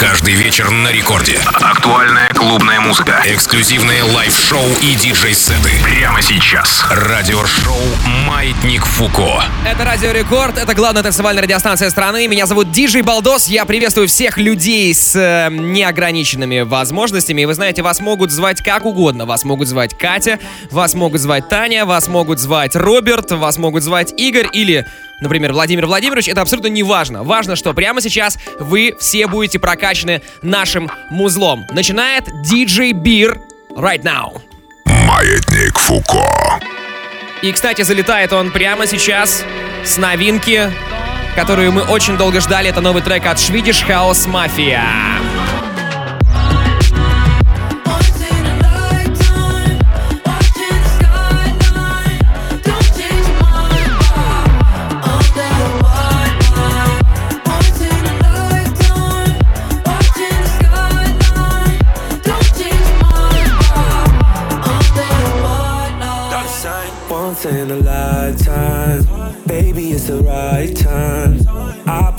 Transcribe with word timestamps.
Каждый 0.00 0.32
вечер 0.32 0.70
на 0.70 0.90
рекорде. 0.90 1.38
Актуальная 1.44 2.30
клубная 2.30 2.80
музыка. 2.80 3.20
Эксклюзивные 3.26 4.02
live-шоу 4.02 4.64
и 4.80 4.94
диджей-сеты. 4.94 5.72
Прямо 5.84 6.22
сейчас. 6.22 6.82
Радиошоу 6.90 7.76
«Маятник 8.26 8.86
Фуко». 8.86 9.44
Это 9.68 9.84
Радио 9.84 10.12
Рекорд, 10.12 10.56
это 10.56 10.72
главная 10.72 11.02
танцевальная 11.02 11.42
радиостанция 11.42 11.90
страны. 11.90 12.28
Меня 12.28 12.46
зовут 12.46 12.70
Диджей 12.70 13.02
Балдос. 13.02 13.48
Я 13.48 13.66
приветствую 13.66 14.08
всех 14.08 14.38
людей 14.38 14.94
с 14.94 15.14
э, 15.14 15.50
неограниченными 15.50 16.60
возможностями. 16.60 17.42
И 17.42 17.44
вы 17.44 17.52
знаете, 17.52 17.82
вас 17.82 18.00
могут 18.00 18.30
звать 18.30 18.62
как 18.62 18.86
угодно. 18.86 19.26
Вас 19.26 19.44
могут 19.44 19.68
звать 19.68 19.98
Катя, 19.98 20.38
вас 20.70 20.94
могут 20.94 21.20
звать 21.20 21.50
Таня, 21.50 21.84
вас 21.84 22.08
могут 22.08 22.38
звать 22.38 22.74
Роберт, 22.74 23.32
вас 23.32 23.58
могут 23.58 23.82
звать 23.82 24.14
Игорь 24.16 24.48
или 24.50 24.86
например, 25.20 25.52
Владимир 25.52 25.86
Владимирович, 25.86 26.28
это 26.28 26.40
абсолютно 26.42 26.68
не 26.68 26.82
важно. 26.82 27.22
Важно, 27.22 27.56
что 27.56 27.72
прямо 27.74 28.00
сейчас 28.00 28.38
вы 28.58 28.94
все 28.98 29.26
будете 29.26 29.58
прокачаны 29.58 30.22
нашим 30.42 30.90
музлом. 31.10 31.66
Начинает 31.70 32.28
DJ 32.28 32.92
Beer 32.92 33.38
right 33.76 34.02
now. 34.02 34.40
Маятник 34.86 35.78
Фуко. 35.78 36.26
И, 37.42 37.52
кстати, 37.52 37.82
залетает 37.82 38.32
он 38.32 38.50
прямо 38.50 38.86
сейчас 38.86 39.44
с 39.84 39.96
новинки, 39.96 40.70
которую 41.34 41.72
мы 41.72 41.82
очень 41.82 42.16
долго 42.16 42.40
ждали. 42.40 42.68
Это 42.68 42.80
новый 42.80 43.02
трек 43.02 43.26
от 43.26 43.38
Swedish 43.38 43.86
House 43.88 44.28
Mafia. 44.28 45.39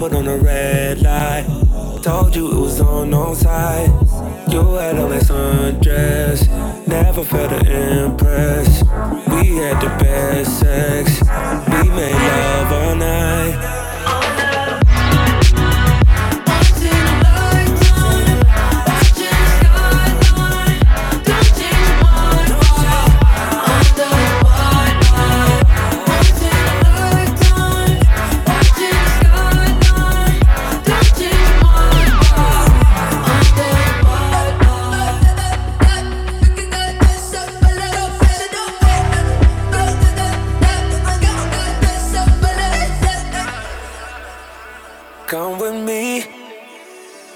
Put 0.02 0.16
on 0.16 0.28
a 0.28 0.38
red 0.38 1.00
light, 1.04 1.46
told 2.02 2.36
you 2.36 2.52
it 2.52 2.60
was 2.60 2.82
on 2.82 3.12
no 3.12 3.36
side. 3.36 3.88
You 4.52 4.74
had 4.74 4.98
on 4.98 5.12
that 5.12 5.22
sundress, 5.22 6.40
never 6.88 7.24
felt 7.24 7.52
impress. 7.68 8.82
We 9.28 9.58
had 9.58 9.80
the 9.80 9.90
best 10.04 10.60
sex, 10.60 11.22
we 11.70 11.88
made 11.90 12.16
love 12.16 12.72
all 12.72 12.96
night. 12.96 13.41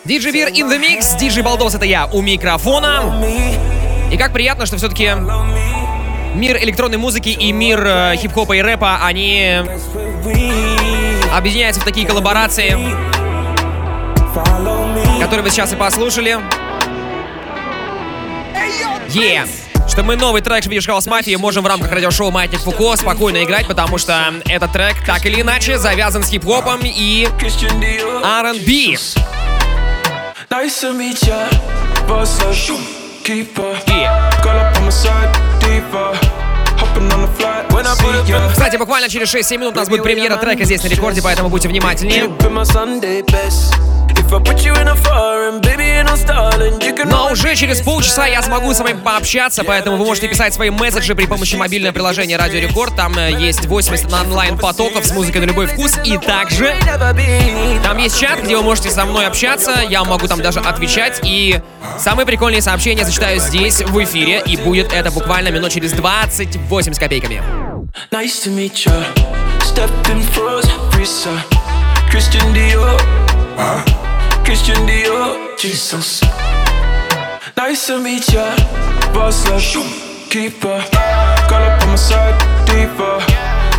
DJ 0.05 0.31
Beer 0.31 0.49
in 0.53 0.69
the 0.69 0.79
Mix, 0.79 1.17
DJ 1.19 1.41
Балдос 1.41 1.73
это 1.73 1.85
я 1.85 2.05
у 2.05 2.21
микрофона. 2.21 3.25
И 4.11 4.17
как 4.17 4.33
приятно, 4.33 4.67
что 4.67 4.77
все-таки 4.77 5.11
мир 6.35 6.57
электронной 6.57 6.99
музыки 6.99 7.29
и 7.29 7.51
мир 7.51 7.83
э, 7.83 8.15
хип-хопа 8.15 8.53
и 8.53 8.61
рэпа, 8.61 8.99
они 9.03 9.63
объединяются 11.33 11.81
в 11.81 11.85
такие 11.85 12.05
коллаборации, 12.05 12.77
которые 15.19 15.41
вы 15.41 15.49
сейчас 15.49 15.73
и 15.73 15.75
послушали. 15.75 16.37
Yeah. 19.07 19.49
Что 19.87 20.03
мы 20.03 20.17
новый 20.17 20.41
трек 20.41 20.65
Swedish 20.65 20.87
House 20.87 21.07
Mafia 21.07 21.37
можем 21.39 21.63
в 21.63 21.67
рамках 21.67 21.91
радиошоу 21.91 22.29
Маятник 22.29 22.59
Фуко 22.59 22.95
спокойно 22.95 23.43
играть, 23.43 23.67
потому 23.67 23.97
что 23.97 24.35
этот 24.45 24.71
трек 24.71 25.03
так 25.03 25.25
или 25.25 25.41
иначе 25.41 25.79
завязан 25.79 26.23
с 26.23 26.29
хип-хопом 26.29 26.81
и. 26.83 27.27
R&B. 28.23 28.97
Nice 30.51 30.81
to 30.81 30.93
meet 30.93 31.21
ya. 31.27 31.49
Boss 32.07 32.41
uh, 32.41 32.53
up, 32.53 32.81
keeper. 33.23 33.73
Yeah. 33.87 34.29
Girl 34.43 34.57
up 34.57 34.75
on 34.77 34.83
my 34.85 34.89
side, 34.89 35.31
diva. 35.59 36.13
Hopping 36.77 37.11
on 37.11 37.21
the 37.21 37.34
Кстати, 38.51 38.77
буквально 38.77 39.09
через 39.09 39.33
6-7 39.33 39.57
минут 39.57 39.75
у 39.75 39.79
нас 39.79 39.89
будет 39.89 40.03
премьера 40.03 40.37
трека 40.37 40.63
здесь 40.65 40.83
на 40.83 40.87
рекорде, 40.87 41.21
поэтому 41.21 41.49
будьте 41.49 41.67
внимательнее. 41.67 42.29
Но 47.05 47.31
уже 47.31 47.55
через 47.55 47.81
полчаса 47.81 48.25
я 48.25 48.41
смогу 48.41 48.73
с 48.73 48.79
вами 48.79 48.99
пообщаться, 48.99 49.63
поэтому 49.63 49.97
вы 49.97 50.05
можете 50.05 50.27
писать 50.27 50.53
свои 50.53 50.69
месседжи 50.69 51.13
при 51.15 51.25
помощи 51.25 51.55
мобильного 51.55 51.93
приложения 51.93 52.37
Радио 52.37 52.59
Рекорд. 52.59 52.95
Там 52.95 53.17
э, 53.17 53.31
есть 53.39 53.65
80 53.65 54.11
онлайн-потоков 54.11 55.05
с 55.05 55.11
музыкой 55.11 55.41
на 55.41 55.45
любой 55.45 55.67
вкус. 55.67 55.97
И 56.03 56.17
также 56.17 56.75
там 57.83 57.97
есть 57.97 58.19
чат, 58.19 58.41
где 58.41 58.55
вы 58.55 58.63
можете 58.63 58.89
со 58.89 59.05
мной 59.05 59.27
общаться. 59.27 59.81
Я 59.87 60.03
могу 60.03 60.27
там 60.27 60.41
даже 60.41 60.59
отвечать. 60.59 61.19
И 61.23 61.59
самые 61.99 62.25
прикольные 62.25 62.61
сообщения 62.61 63.05
зачитаю 63.05 63.39
здесь, 63.39 63.81
в 63.81 64.03
эфире. 64.03 64.41
И 64.45 64.57
будет 64.57 64.91
это 64.91 65.11
буквально 65.11 65.49
минут 65.49 65.71
через 65.71 65.91
28 65.93 66.93
с 66.93 66.99
копейками. 66.99 67.34
Nice 68.11 68.43
to 68.43 68.49
meet 68.49 68.85
ya. 68.85 68.91
Stepped 69.61 70.09
in 70.09 70.21
froze, 70.21 70.67
Risa. 70.95 71.35
Christian 72.09 72.53
Dior. 72.53 72.97
Christian 74.43 74.85
Dior. 74.87 75.57
Jesus. 75.57 76.21
Nice 77.57 77.87
to 77.87 77.99
meet 77.99 78.27
ya. 78.33 78.55
Boss 79.13 79.45
up, 79.47 79.61
keeper. 80.29 80.83
Girl 81.49 81.63
up 81.63 81.81
on 81.83 81.89
my 81.89 81.95
side, 81.95 82.37
diva. 82.65 83.19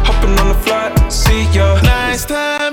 Hopping 0.07 0.39
on 0.41 0.49
the 0.49 0.59
flight, 0.65 1.13
see 1.13 1.45
ya. 1.53 1.81
Nice 1.83 2.25
to 2.27 2.66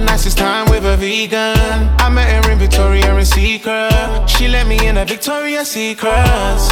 the 0.00 0.02
nicest 0.02 0.36
time 0.36 0.68
with 0.68 0.84
a 0.84 0.94
vegan. 0.98 1.56
I 1.98 2.10
met 2.10 2.28
her 2.44 2.52
in 2.52 2.58
Victoria 2.58 3.16
in 3.16 3.24
Secret. 3.24 4.28
She 4.28 4.46
let 4.46 4.66
me 4.66 4.76
in 4.86 4.98
a 4.98 5.06
Victoria's 5.06 5.70
Secrets. 5.70 6.64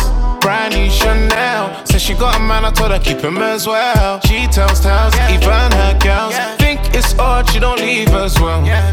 Brand 0.43 0.75
new 0.75 0.91
Chanel. 0.91 1.87
Said 1.87 2.03
she 2.03 2.13
got 2.13 2.37
a 2.37 2.41
man, 2.41 2.67
I 2.67 2.71
told 2.71 2.91
her 2.91 2.99
keep 2.99 3.21
him 3.21 3.39
as 3.39 3.67
well. 3.67 4.21
She 4.27 4.47
tells 4.49 4.81
tales, 4.81 5.15
even 5.33 5.73
her 5.81 5.99
girls. 6.05 6.35
Think 6.59 6.81
it's 6.95 7.19
odd, 7.19 7.49
she 7.49 7.59
don't 7.61 7.81
leave 7.81 8.11
as 8.11 8.39
well. 8.39 8.61
Know 8.61 8.84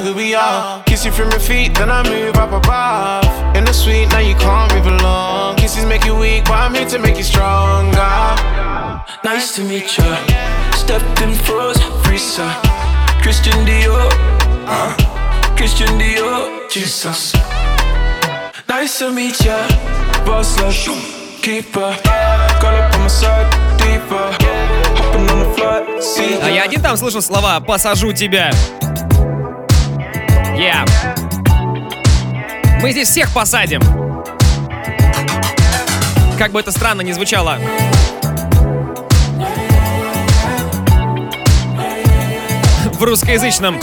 who 0.00 0.14
we 0.14 0.34
are. 0.34 0.82
Kiss 0.84 1.04
you 1.04 1.12
from 1.12 1.30
your 1.30 1.40
feet, 1.40 1.74
then 1.74 1.90
I 1.90 2.02
move 2.08 2.36
up 2.36 2.52
above. 2.52 3.24
In 3.56 3.64
the 3.64 3.72
suite, 3.72 4.08
now 4.10 4.18
you 4.20 4.34
can't 4.36 4.72
move 4.74 4.86
along. 4.86 5.56
Kisses 5.56 5.84
make 5.84 6.04
you 6.04 6.16
weak, 6.16 6.44
but 6.44 6.52
I'm 6.54 6.74
here 6.74 6.88
to 6.88 6.98
make 6.98 7.16
you 7.16 7.24
stronger. 7.24 8.00
Nice 9.24 9.54
to 9.56 9.62
meet 9.64 9.96
ya. 9.98 10.16
Stepped 10.72 11.20
in 11.22 11.34
froze, 11.34 11.78
Risa. 12.08 12.48
Christian 13.22 13.64
Dior. 13.66 14.10
Christian 15.56 15.98
Dior. 15.98 16.68
Jesus. 16.70 17.32
Nice 18.68 18.98
to 18.98 19.12
meet 19.12 19.40
ya. 19.44 19.56
Boss 20.24 20.58
up, 20.60 20.72
keeper. 21.42 21.94
Girl 22.60 22.74
up 22.74 22.94
on 22.94 23.00
my 23.02 23.08
side, 23.08 23.46
diva. 23.78 24.32
Hopping 24.96 25.30
on 25.30 25.38
the 25.40 25.54
flight, 25.56 26.02
see 26.02 26.38
А 26.42 26.48
ya. 26.48 26.54
я 26.56 26.62
один 26.64 26.80
там 26.82 26.96
слышал 26.96 27.22
слова 27.22 27.60
«посажу 27.60 28.12
тебя». 28.12 28.50
Yeah. 30.61 30.85
Мы 32.83 32.91
здесь 32.91 33.09
всех 33.09 33.33
посадим. 33.33 33.81
Как 36.37 36.51
бы 36.51 36.59
это 36.59 36.71
странно 36.71 37.01
ни 37.01 37.11
звучало. 37.13 37.57
В 42.93 43.03
русскоязычном 43.03 43.79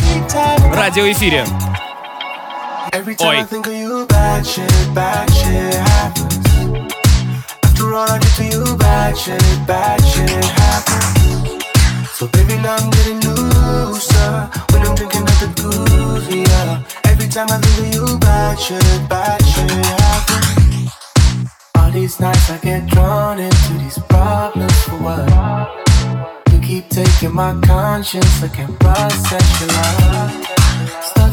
радиоэфире. 0.72 1.44
Of 2.92 3.02
happens. 10.46 11.18
So 12.18 12.26
baby, 12.26 12.56
now 12.56 12.74
I'm 12.74 12.90
getting 12.90 13.20
looser 13.20 14.50
when 14.72 14.82
I'm 14.84 14.96
drinking 14.96 15.22
up 15.22 15.38
the. 15.38 15.58
Every 15.60 16.07
time 17.38 17.50
I 17.50 17.58
think 17.58 17.94
of 17.94 17.94
you, 17.94 18.18
bad 18.18 18.58
shit, 18.58 19.08
bad 19.08 19.40
shit 19.46 19.70
happens. 19.70 20.90
All 21.76 21.90
these 21.92 22.18
nights 22.18 22.50
I 22.50 22.58
get 22.58 22.86
drawn 22.86 23.38
into 23.38 23.72
these 23.74 23.98
problems 24.08 24.78
for 24.88 24.98
what? 25.06 25.28
You 26.50 26.58
keep 26.58 26.88
taking 26.88 27.32
my 27.32 27.52
conscience, 27.64 28.42
I 28.42 28.48
can't 28.48 28.76
process 28.80 29.46
your 29.60 29.70
love. 29.78 30.34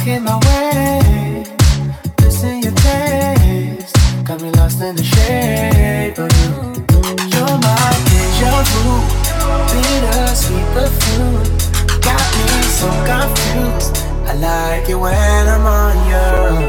came 0.03 0.25
my 0.25 0.37
way. 0.45 1.43
Missing 2.21 2.61
your 2.61 2.75
taste. 2.85 3.95
Got 4.25 4.41
me 4.43 4.51
lost 4.51 4.81
in 4.81 4.95
the 4.95 5.03
shape 5.03 6.19
of 6.19 6.29
you. 6.39 6.51
You're 7.33 7.57
my 7.65 7.85
deja 8.09 8.53
vu. 8.71 8.85
Bittersweet 9.71 10.67
perfume. 10.75 11.41
Got 12.07 12.25
me 12.37 12.61
so 12.77 12.89
confused. 13.09 14.04
I 14.35 14.37
like 14.37 14.89
it 14.89 14.95
when 14.95 15.47
I'm 15.47 15.65
on 15.65 15.95
you. 16.11 16.67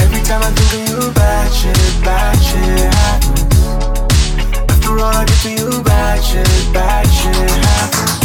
Every 0.00 0.22
time 0.24 0.40
I 0.40 0.50
think 0.56 0.72
of 0.72 0.88
you, 0.88 1.12
bad 1.12 1.52
shit, 1.52 1.76
bad 2.02 2.36
shit 2.40 2.88
happens. 2.96 3.52
After 4.72 4.92
all 4.96 5.12
I 5.12 5.26
did 5.26 5.36
to 5.44 5.50
you, 5.60 5.82
bad 5.82 6.24
shit, 6.24 6.48
bad 6.72 7.04
shit 7.12 7.50
happens. 7.68 8.16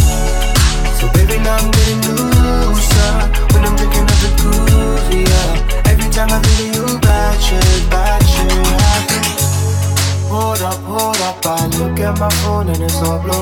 So 0.95 1.11
baby, 1.11 1.43
now 1.43 1.59
I'm 1.59 1.69
getting 1.71 1.99
looser 2.15 3.11
when 3.51 3.65
I'm 3.67 3.75
thinking 3.75 4.07
of 4.07 4.19
the 4.23 4.31
groove, 4.39 5.11
yeah. 5.11 5.91
Every 5.91 6.09
time 6.15 6.31
I 6.31 6.39
think 6.39 6.59
of 6.63 6.75
you, 6.79 6.99
bad 6.99 7.35
shit, 7.43 7.89
bad 7.91 8.23
shit 8.23 8.55
happens. 8.87 10.31
Hold 10.31 10.61
up, 10.61 10.79
hold 10.87 11.19
up, 11.27 11.45
I 11.45 11.67
look 11.75 11.99
at 11.99 12.17
my 12.17 12.29
phone 12.39 12.69
and 12.69 12.81
it's 12.81 13.01
all 13.01 13.19
blown 13.19 13.32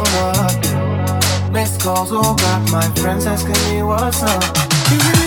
also 2.01 2.33
got 2.33 2.71
my 2.71 2.81
friends 2.95 3.27
asking 3.27 3.75
me 3.75 3.83
what's 3.83 4.24
up. 4.24 5.20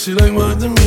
Silah 0.00 0.36
verdim 0.36 0.79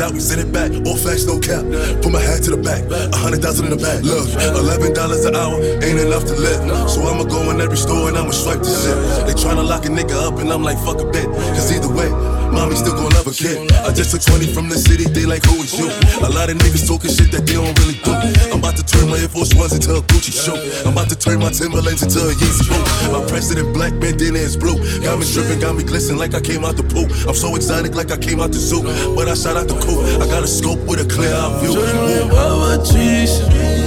out, 0.00 0.12
we 0.12 0.20
send 0.20 0.40
it 0.40 0.52
back. 0.52 0.70
All 0.86 0.96
facts, 0.96 1.26
no 1.26 1.38
cap. 1.38 1.64
Put 2.02 2.12
my 2.12 2.20
hat 2.20 2.42
to 2.44 2.50
the 2.54 2.60
back. 2.62 2.82
A 2.90 3.16
hundred 3.16 3.42
thousand 3.42 3.66
in 3.66 3.76
the 3.76 3.82
back. 3.82 4.02
Look, 4.02 4.28
eleven 4.56 4.92
dollars 4.94 5.24
an 5.24 5.34
hour 5.34 5.58
ain't 5.82 5.98
enough 5.98 6.24
to 6.26 6.34
live. 6.34 6.90
So 6.90 7.02
I'ma 7.02 7.24
go 7.24 7.50
in 7.50 7.60
every 7.60 7.76
store 7.76 8.08
and 8.08 8.16
I'ma 8.16 8.30
swipe 8.30 8.60
the 8.60 8.70
shit. 8.70 8.96
They 9.26 9.34
tryna 9.34 9.66
lock 9.66 9.86
a 9.86 9.88
nigga 9.88 10.14
up 10.26 10.38
and 10.38 10.52
I'm 10.52 10.62
like, 10.62 10.78
fuck 10.78 11.00
a 11.00 11.08
bit. 11.10 11.26
Cause 11.56 11.72
either 11.72 11.88
way, 11.88 12.08
mommy 12.52 12.76
still 12.76 12.94
gon' 12.94 13.12
love 13.14 13.26
a 13.26 13.32
kid. 13.32 13.70
I 13.84 13.92
just 13.92 14.10
took 14.10 14.22
20 14.22 14.52
from 14.52 14.68
the 14.68 14.76
city, 14.76 15.04
they 15.04 15.26
like, 15.26 15.44
who 15.44 15.60
is 15.62 15.72
you? 15.78 15.88
A 16.24 16.30
lot 16.30 16.50
of 16.50 16.56
niggas 16.58 16.86
talking 16.86 17.10
shit 17.10 17.30
that 17.32 17.46
they 17.46 17.54
don't 17.54 17.72
really 17.80 17.98
do. 18.02 18.12
I'm 18.52 18.60
about 18.60 18.76
to 18.76 18.84
turn 18.84 19.08
my 19.08 19.18
Air 19.18 19.28
Force 19.28 19.54
Ones 19.54 19.74
into 19.74 19.96
a 19.96 20.02
Gucci 20.10 20.32
shoe. 20.32 20.56
I'm 20.86 20.92
about 20.92 21.08
to 21.10 21.16
turn 21.16 21.40
my 21.40 21.50
Timberlands 21.50 22.02
into 22.02 22.20
a 22.20 22.32
Yeezy 22.32 22.64
boot. 22.68 22.84
My 23.12 23.22
president 23.28 23.72
black 23.74 23.92
bandana 24.00 24.38
is 24.38 24.56
blue. 24.56 24.76
Got 25.00 25.18
me 25.18 25.26
dripping, 25.32 25.60
got 25.60 25.76
me 25.76 25.84
glistening 25.84 26.18
like 26.18 26.34
I 26.34 26.40
came 26.40 26.64
out 26.64 26.76
the 26.76 26.84
pool. 26.84 27.06
I'm 27.28 27.34
so 27.34 27.54
exotic 27.56 27.94
like 27.94 28.10
I 28.10 28.18
came 28.18 28.40
out 28.40 28.52
the 28.52 28.58
zoo. 28.60 28.82
But 29.14 29.28
I 29.28 29.34
shot 29.34 29.56
out 29.56 29.68
the 29.68 29.78
coop. 29.78 30.00
I 30.20 30.26
got 30.26 30.42
a 30.42 30.48
scope 30.48 30.80
with 30.88 31.00
a 31.00 31.08
clear 31.08 31.34
eye 31.34 31.52
view. 31.60 31.72
Shorty 31.74 32.28
Baba 32.28 32.82
cheese. 32.84 33.38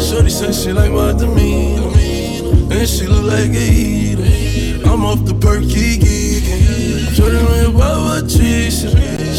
Shorty 0.09 0.29
said 0.29 0.53
she 0.53 0.71
like 0.71 0.91
my 0.91 1.13
demeanor. 1.13 1.91
And 2.71 2.87
she 2.87 3.07
look 3.07 3.25
like 3.25 3.51
a 3.51 3.67
eater. 3.67 4.87
I'm 4.87 5.05
off 5.05 5.25
the 5.25 5.35
perky 5.35 6.20
Shorty 7.21 7.37
like 7.37 7.73
Baba 7.77 8.27
cheese. 8.27 8.81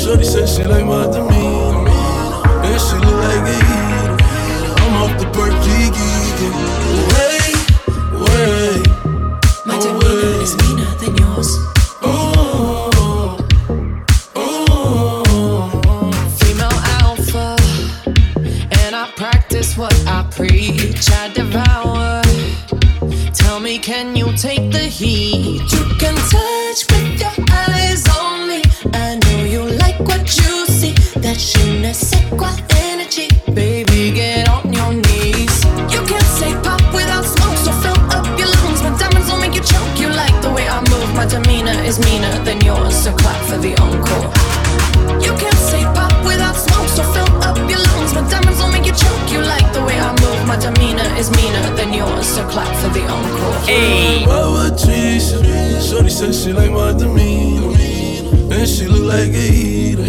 Shorty 0.00 0.23
said 0.25 0.49
she 0.49 0.62
like 0.62 0.87
my 0.87 1.05
demeanor. 1.11 1.90
And 2.62 2.81
she 2.81 2.94
look 2.94 3.19
like 3.26 3.43
a 3.43 3.58
eater. 3.58 4.17
I'm 4.79 4.94
off 5.02 5.12
the 5.19 5.26
perky 5.34 5.90
geeking. 5.96 6.56
Wait, 7.11 7.58
wait. 8.23 8.87
My 9.67 9.75
oh, 9.75 9.82
demeanor 9.82 10.14
wait. 10.14 10.43
is 10.43 10.52
meaner 10.62 10.90
than 11.00 11.12
yours. 11.17 11.50
Oh, 12.02 12.88
oh, 12.94 13.38
oh. 14.37 16.12
Female 16.38 16.78
alpha, 17.02 17.56
and 18.85 18.94
I 18.94 19.11
practice 19.17 19.76
what 19.76 19.94
I 20.06 20.23
preach. 20.31 21.11
I 21.11 21.31
devour. 21.35 22.23
Tell 23.35 23.58
me, 23.58 23.78
can 23.78 24.14
you 24.14 24.32
take 24.37 24.70
the 24.70 24.78
heat? 24.99 25.62
You 25.73 25.85
can 25.99 26.14
touch 26.31 26.81
encore. 53.73 54.23
Эй! 54.23 54.26
Baba 54.26 54.76
cheese. 54.76 55.33
Shorty 55.81 56.11
said 56.11 56.35
she 56.35 56.52
like 56.52 56.71
my 56.71 56.93
demeanor. 56.93 57.73
And 58.52 58.69
she 58.69 58.87
look 58.87 59.05
like 59.05 59.33
a 59.35 59.52
eater. 59.52 60.02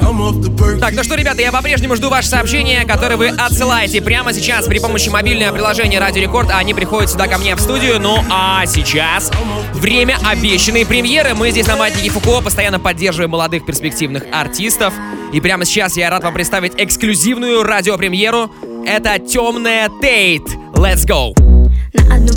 I'm 0.00 0.20
off 0.20 0.40
the 0.40 0.50
perky. 0.50 0.80
Так, 0.80 0.94
ну 0.94 1.02
что, 1.02 1.14
ребята, 1.14 1.42
я 1.42 1.52
по-прежнему 1.52 1.96
жду 1.96 2.08
ваши 2.08 2.28
сообщения, 2.28 2.84
которые 2.84 3.16
вы 3.16 3.28
отсылаете 3.28 4.00
прямо 4.00 4.32
сейчас 4.32 4.66
при 4.66 4.78
помощи 4.78 5.08
мобильного 5.08 5.54
приложения 5.54 5.98
Радио 5.98 6.22
Рекорд. 6.22 6.50
Они 6.50 6.74
приходят 6.74 7.10
сюда 7.10 7.26
ко 7.26 7.38
мне 7.38 7.54
в 7.56 7.60
студию. 7.60 8.00
Ну 8.00 8.18
а 8.30 8.64
сейчас 8.66 9.30
время 9.74 10.18
обещанной 10.24 10.86
премьеры. 10.86 11.34
Мы 11.34 11.50
здесь 11.50 11.66
на 11.66 11.76
Матнике 11.76 12.10
Фуко 12.10 12.42
постоянно 12.42 12.78
поддерживаем 12.78 13.30
молодых 13.30 13.66
перспективных 13.66 14.24
артистов. 14.32 14.94
И 15.32 15.40
прямо 15.40 15.64
сейчас 15.64 15.96
я 15.96 16.10
рад 16.10 16.24
вам 16.24 16.34
представить 16.34 16.72
эксклюзивную 16.76 17.62
радиопремьеру. 17.62 18.50
Это 18.86 19.18
«Темная 19.18 19.90
Тейт». 20.00 20.44
Let's 20.74 21.06
go! 21.06 21.34
На 21.92 22.16
одну 22.16 22.32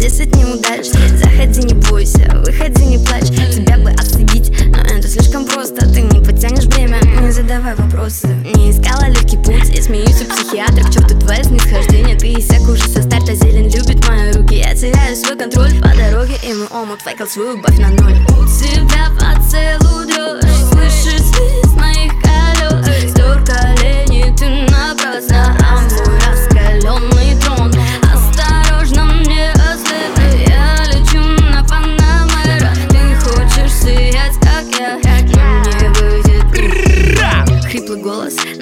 10 0.00 0.34
неудач. 0.34 0.86
Заходи, 1.18 1.60
не 1.60 1.74
бойся, 1.74 2.42
выходи, 2.46 2.86
не 2.86 2.98
плачь. 3.04 3.28
Тебя 3.28 3.76
бы 3.76 3.90
осудить, 3.90 4.50
но 4.68 4.78
это 4.78 5.06
слишком 5.06 5.44
просто. 5.44 5.86
Ты 5.92 6.00
не 6.00 6.24
потянешь 6.24 6.64
время, 6.64 6.98
не 7.20 7.30
задавай 7.30 7.74
вопросы. 7.74 8.26
Не 8.54 8.70
искала 8.70 9.08
легкий 9.08 9.36
путь 9.36 9.68
и 9.68 9.82
смеюсь 9.82 10.22
у 10.22 10.24
психиатра. 10.24 10.84
К 10.84 10.90
черту 10.90 11.18
твое 11.18 11.44
снисхождение 11.44 12.16
Ты 12.16 12.32
иссяк 12.32 12.62
уже 12.62 12.88
со 12.88 13.02
старта, 13.02 13.34
зелень 13.34 13.68
любит 13.68 14.08
мои 14.08 14.32
руки 14.32 14.54
Я 14.54 14.74
теряю 14.74 15.14
свой 15.14 15.36
контроль. 15.36 15.78
По 15.82 15.88
дороге 15.94 16.36
И 16.44 16.54
мой 16.54 16.68
омут 16.68 17.02
фейкал 17.02 17.26
свою 17.26 17.56
любовь 17.56 17.78
на 17.78 17.90
ноль. 17.90 18.16
У 18.30 18.46
тебя 18.46 19.10
поцелуй 19.18 20.06
дрожь 20.06 20.40
Слышишь 20.72 21.19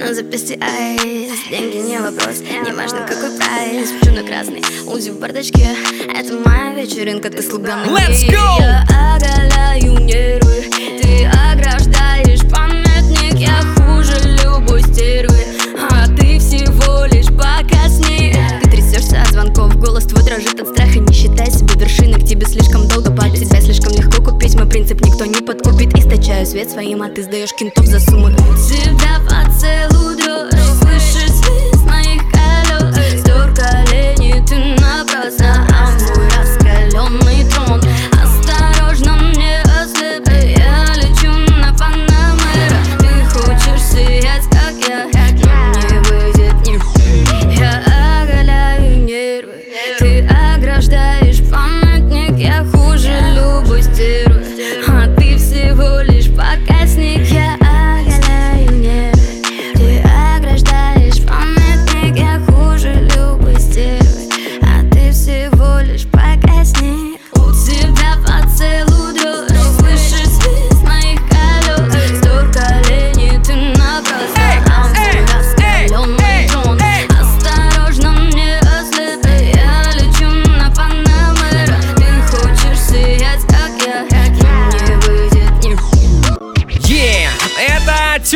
На 0.08 0.14
запястье 0.14 0.56
айс 0.62 1.32
Деньги 1.50 1.76
не 1.86 1.98
вопрос, 1.98 2.40
не 2.40 2.72
важно 2.72 3.06
какой 3.06 3.30
прайс. 3.36 3.90
На 4.06 4.22
край 4.22 4.24
грязный 4.24 4.62
Узи 4.86 5.10
в 5.10 5.20
бардачке. 5.20 5.76
Это 6.16 6.32
моя 6.46 6.72
вечеринка, 6.82 7.28
ты 7.28 7.42
слуга 7.42 7.76
ноги 7.84 7.92
Let's 7.92 8.26
go! 8.26 8.58
Я 8.58 8.86
оголяю 8.88 9.98
нервы. 10.02 10.70
Ты 11.02 11.26
ограждаешь 11.26 12.40
памятник 12.50 13.34
Я 13.34 13.60
хуже 13.76 14.18
любой 14.42 14.82
стервы. 14.84 15.44
А 15.90 16.06
ты 16.06 16.38
всего 16.38 17.04
лишь 17.04 17.26
покосни. 17.26 18.34
Ты 18.62 18.70
трясешься 18.70 19.20
от 19.20 19.28
звонков 19.28 19.76
Голос 19.76 20.06
твой 20.06 20.24
дрожит 20.24 20.58
от 20.58 20.68
страха. 20.68 21.00
Не 21.00 21.12
считай 21.12 21.50
себя 21.50 21.74
вершиной 21.74 22.18
К 22.18 22.24
тебе 22.24 22.46
слишком 22.46 22.88
долго 22.88 23.10
падать 23.10 23.46
Тебя 23.46 23.60
слишком 23.60 23.92
легко 23.92 24.22
купить. 24.22 24.54
Мой 24.54 24.66
принцип 24.66 25.02
не 25.02 25.07
подкупит 25.48 25.96
Источаю 25.96 26.44
свет 26.44 26.70
своим, 26.70 27.02
а 27.02 27.08
ты 27.08 27.22
сдаешь 27.22 27.54
кентов 27.54 27.86
за 27.86 27.98
суммы. 28.00 28.32
У 28.32 28.54
тебя 28.54 29.18
поцелуй 29.24 30.16
дрожь 30.16 30.52
Слышишь 30.80 31.32
свист 31.32 31.84
моих 31.86 32.22
колес 32.30 33.20
Стер 33.22 33.54
колени 33.54 34.44
ты 34.46 34.56
напрасно 34.78 35.67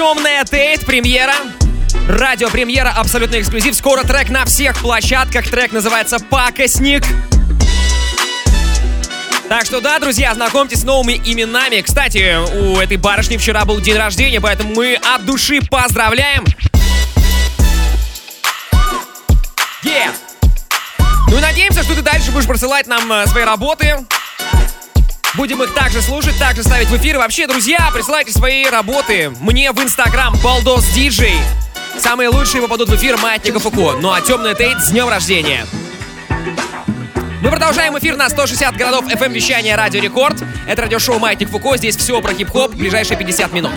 темная 0.02 0.44
Тейт, 0.44 0.84
премьера. 0.84 1.32
Радио 2.08 2.50
премьера, 2.50 2.90
абсолютно 2.90 3.38
эксклюзив. 3.40 3.72
Скоро 3.76 4.02
трек 4.02 4.30
на 4.30 4.44
всех 4.44 4.76
площадках. 4.80 5.48
Трек 5.48 5.70
называется 5.70 6.18
«Пакостник». 6.18 7.04
Так 9.48 9.64
что 9.64 9.80
да, 9.80 10.00
друзья, 10.00 10.34
знакомьтесь 10.34 10.80
с 10.80 10.82
новыми 10.82 11.22
именами. 11.24 11.82
Кстати, 11.82 12.36
у 12.52 12.80
этой 12.80 12.96
барышни 12.96 13.36
вчера 13.36 13.64
был 13.64 13.78
день 13.80 13.96
рождения, 13.96 14.40
поэтому 14.40 14.74
мы 14.74 14.96
от 14.96 15.24
души 15.24 15.60
поздравляем. 15.70 16.46
Е! 19.84 20.10
Ну 21.28 21.38
и 21.38 21.40
надеемся, 21.40 21.84
что 21.84 21.94
ты 21.94 22.02
дальше 22.02 22.32
будешь 22.32 22.48
присылать 22.48 22.88
нам 22.88 23.12
э, 23.12 23.28
свои 23.28 23.44
работы. 23.44 24.04
Будем 25.34 25.62
их 25.62 25.72
также 25.72 26.02
слушать, 26.02 26.38
также 26.38 26.62
ставить 26.62 26.88
в 26.88 26.96
эфир. 26.96 27.16
Вообще, 27.16 27.46
друзья, 27.46 27.90
присылайте 27.94 28.32
свои 28.32 28.66
работы 28.66 29.32
мне 29.40 29.72
в 29.72 29.82
инстаграм 29.82 30.34
Балдос 30.44 30.84
Диджей. 30.90 31.38
Самые 31.98 32.28
лучшие 32.28 32.60
попадут 32.60 32.90
в 32.90 32.96
эфир 32.96 33.16
Маятника 33.16 33.58
Фуко. 33.58 33.96
Ну 33.98 34.12
а 34.12 34.20
темный 34.20 34.54
Тейт 34.54 34.78
с 34.80 34.90
днем 34.90 35.08
рождения. 35.08 35.66
Мы 37.40 37.50
продолжаем 37.50 37.98
эфир 37.98 38.16
на 38.16 38.28
160 38.28 38.76
городов 38.76 39.06
FM 39.06 39.32
вещания 39.32 39.74
Радио 39.74 40.02
Рекорд. 40.02 40.42
Это 40.66 40.82
радиошоу 40.82 41.18
Маятник 41.18 41.48
Фуко. 41.48 41.78
Здесь 41.78 41.96
все 41.96 42.20
про 42.20 42.34
хип-хоп. 42.34 42.74
Ближайшие 42.74 43.16
50 43.16 43.52
минут. 43.52 43.72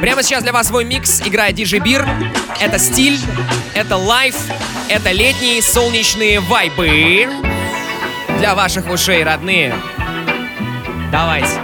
Прямо 0.00 0.22
сейчас 0.22 0.42
для 0.42 0.52
вас 0.52 0.68
свой 0.68 0.84
микс 0.84 1.20
играет 1.20 1.58
DJ 1.58 1.80
Бир. 1.80 2.08
Это 2.60 2.78
стиль, 2.78 3.18
это 3.74 3.96
лайф, 3.96 4.36
это 4.88 5.12
летние 5.12 5.60
солнечные 5.62 6.40
вайбы. 6.40 7.28
Для 8.38 8.54
ваших 8.54 8.88
ушей, 8.90 9.24
родные. 9.24 9.74
Давайте. 11.10 11.60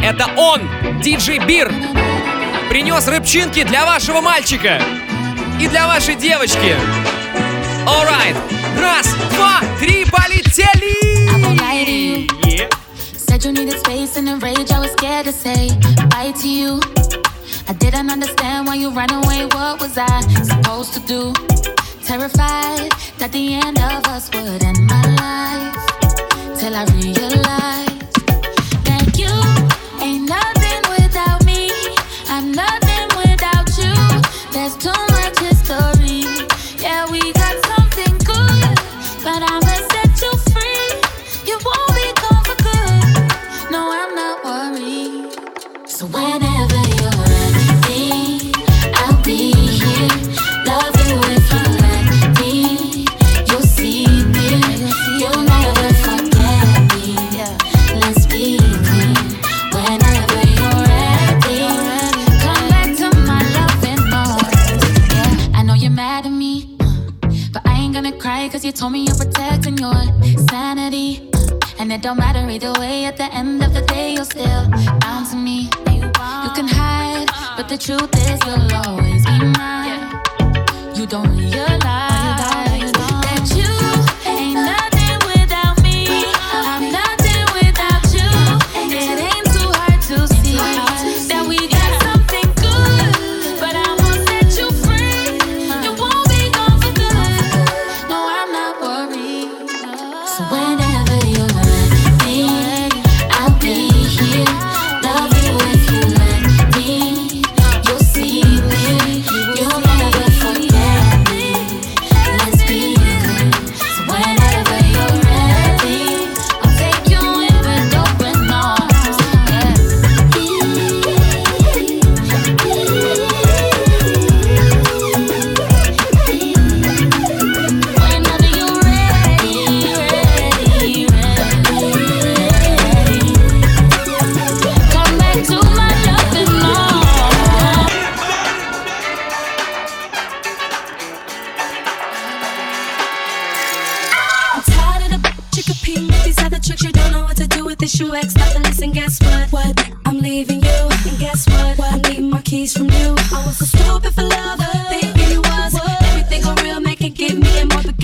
Это 0.00 0.30
он, 0.36 0.60
диджей 1.00 1.38
Бир, 1.38 1.72
принес 2.68 3.06
рыбчинки 3.08 3.64
для 3.64 3.84
вашего 3.84 4.20
мальчика 4.20 4.80
и 5.60 5.66
для 5.68 5.86
вашей 5.86 6.14
девочки. 6.14 6.76
Alright. 7.86 8.36
Раз, 8.80 9.06
два, 9.34 9.60
три, 9.78 10.04
полетели! 10.04 10.92
Yeah. 12.44 12.68
Said 13.16 13.44
you 13.44 13.52
needed 13.52 13.78
space 13.80 14.16
and 14.16 14.28
in 14.28 14.38
rage, 14.40 14.70
I 14.70 14.78
was 14.78 14.92
scared 14.92 15.26
to 15.26 15.32
say 15.32 15.70
bye 16.10 16.32
to 16.40 16.48
you. 16.48 16.80
I 17.68 17.72
didn't 17.74 18.10
understand 18.10 18.66
why 18.66 18.74
you 18.74 18.90
ran 18.90 19.12
away. 19.12 19.46
What 19.46 19.80
was 19.80 19.96
I 19.96 20.20
supposed 20.42 20.94
to 20.94 21.00
do? 21.00 21.32
Terrified 22.04 22.90
that 23.18 23.30
the 23.32 23.54
end 23.54 23.78
of 23.78 24.04
us 24.08 24.28
would 24.34 24.62
end 24.62 24.86
my 24.86 25.02
life. 25.22 25.76
Till 26.58 26.74
I 26.74 26.84
realized 26.98 28.12
that 28.84 29.06
you 29.16 29.32
ain't 30.02 30.28
nothing 30.28 30.82
without 30.92 31.44
me. 31.46 31.70
I'm 32.28 32.52
nothing 32.52 33.08
without 33.22 33.68
you. 33.78 33.94
There's 34.52 34.76
too 34.76 35.00
much 35.14 35.38
history. 35.38 36.26
Yeah, 36.82 37.08
we 37.10 37.32
got 37.32 37.56
something 37.70 38.14
good, 38.26 38.74
but 39.22 39.40
I'ma 39.46 39.74
set 39.94 40.12
you 40.20 40.32
free. 40.52 40.86
You 41.48 41.56
won't 41.64 41.92
be 41.96 42.06
gone 42.20 42.44
for 42.44 42.58
good. 42.66 43.70
No, 43.70 43.80
I'm 43.90 44.12
not 44.14 44.36
worried. 44.44 45.32
So 45.88 46.06
whenever 46.06 46.71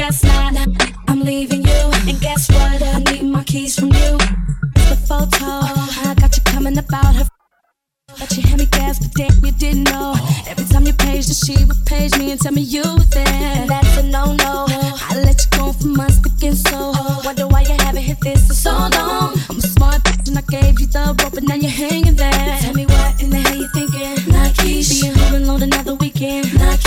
guess 0.08 0.24
not. 0.24 0.54
I'm 1.08 1.20
leaving 1.20 1.62
you, 1.62 1.80
and 2.08 2.18
guess 2.20 2.48
what? 2.50 2.82
I 2.82 2.98
need 3.12 3.24
my 3.24 3.44
keys 3.44 3.78
from 3.78 3.88
you. 3.88 4.16
The 4.88 4.96
photo, 5.06 5.44
I 6.08 6.14
got 6.18 6.34
you 6.36 6.42
coming 6.44 6.78
about 6.78 7.14
her. 7.14 7.26
But 8.18 8.34
you 8.36 8.42
had 8.42 8.58
me 8.58 8.66
guess, 8.66 8.98
but 8.98 9.12
damn, 9.14 9.44
you 9.44 9.52
didn't 9.52 9.84
know. 9.84 10.14
Every 10.46 10.64
time 10.64 10.86
you 10.86 10.94
page, 10.94 11.26
she 11.26 11.62
would 11.64 11.84
page 11.84 12.16
me 12.18 12.30
and 12.30 12.40
tell 12.40 12.52
me 12.52 12.62
you 12.62 12.82
were 12.82 13.10
there. 13.12 13.28
And 13.28 13.68
that's 13.68 13.98
a 13.98 14.02
no 14.02 14.32
no. 14.32 14.66
I 14.70 15.20
let 15.26 15.44
you 15.44 15.58
go 15.58 15.72
for 15.72 15.88
months, 15.88 16.18
thinking 16.20 16.54
so. 16.54 16.92
Wonder 17.24 17.46
why 17.46 17.62
you 17.62 17.76
haven't 17.78 18.02
hit 18.02 18.18
this 18.22 18.48
in 18.48 18.56
so 18.56 18.72
long. 18.72 19.36
I'm 19.50 19.58
a 19.58 19.60
smart 19.60 20.02
bitch, 20.04 20.28
and 20.28 20.38
I 20.38 20.44
gave 20.48 20.80
you 20.80 20.86
the 20.86 21.14
rope, 21.22 21.34
and 21.34 21.46
now 21.46 21.56
you're 21.56 21.70
hanging 21.70 22.16
there. 22.16 22.58
Tell 22.62 22.74
me 22.74 22.86
what 22.86 23.20
in 23.20 23.28
the 23.28 23.36
hell 23.36 23.56
you 23.56 23.68
thinking? 23.74 24.32
Not 24.32 24.56
Being 24.56 25.14
home 25.18 25.42
alone 25.42 25.62
another 25.64 25.94
weekend. 25.94 26.58
Not 26.58 26.80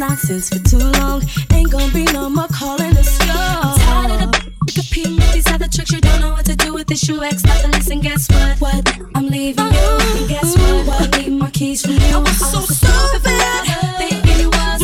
nonsense 0.00 0.48
for 0.48 0.58
too 0.60 0.78
long. 0.98 1.22
Ain't 1.52 1.70
gonna 1.70 1.92
be 1.92 2.04
no 2.04 2.30
more 2.30 2.48
calling 2.48 2.94
yours. 2.94 3.20
I'm 3.20 3.78
tired 3.78 4.22
of 4.22 4.32
the 4.32 4.72
competing 4.72 5.16
with 5.16 5.32
these 5.34 5.46
other 5.52 5.68
tricks. 5.68 5.92
You 5.92 6.00
don't 6.00 6.20
know 6.22 6.32
what 6.32 6.46
to 6.46 6.56
do 6.56 6.72
with 6.72 6.86
this. 6.86 7.06
You 7.06 7.22
ex 7.22 7.44
not 7.44 7.60
to 7.60 7.68
listen. 7.68 8.00
Guess 8.00 8.30
what? 8.30 8.60
What? 8.60 8.98
I'm 9.14 9.28
leaving 9.28 9.66
you. 9.66 9.90
And 10.16 10.28
guess 10.28 10.56
what? 10.56 10.86
What? 10.86 11.14
I 11.14 11.20
need 11.20 11.32
my 11.32 11.50
keys 11.50 11.82
from 11.82 11.96
you. 11.96 12.16
I 12.16 12.18
was 12.18 12.38
so 12.38 12.60
stupid 12.60 13.20
for 13.24 13.36
that. 13.42 13.62
Thinking 13.98 14.40
you 14.40 14.48
was. 14.48 14.80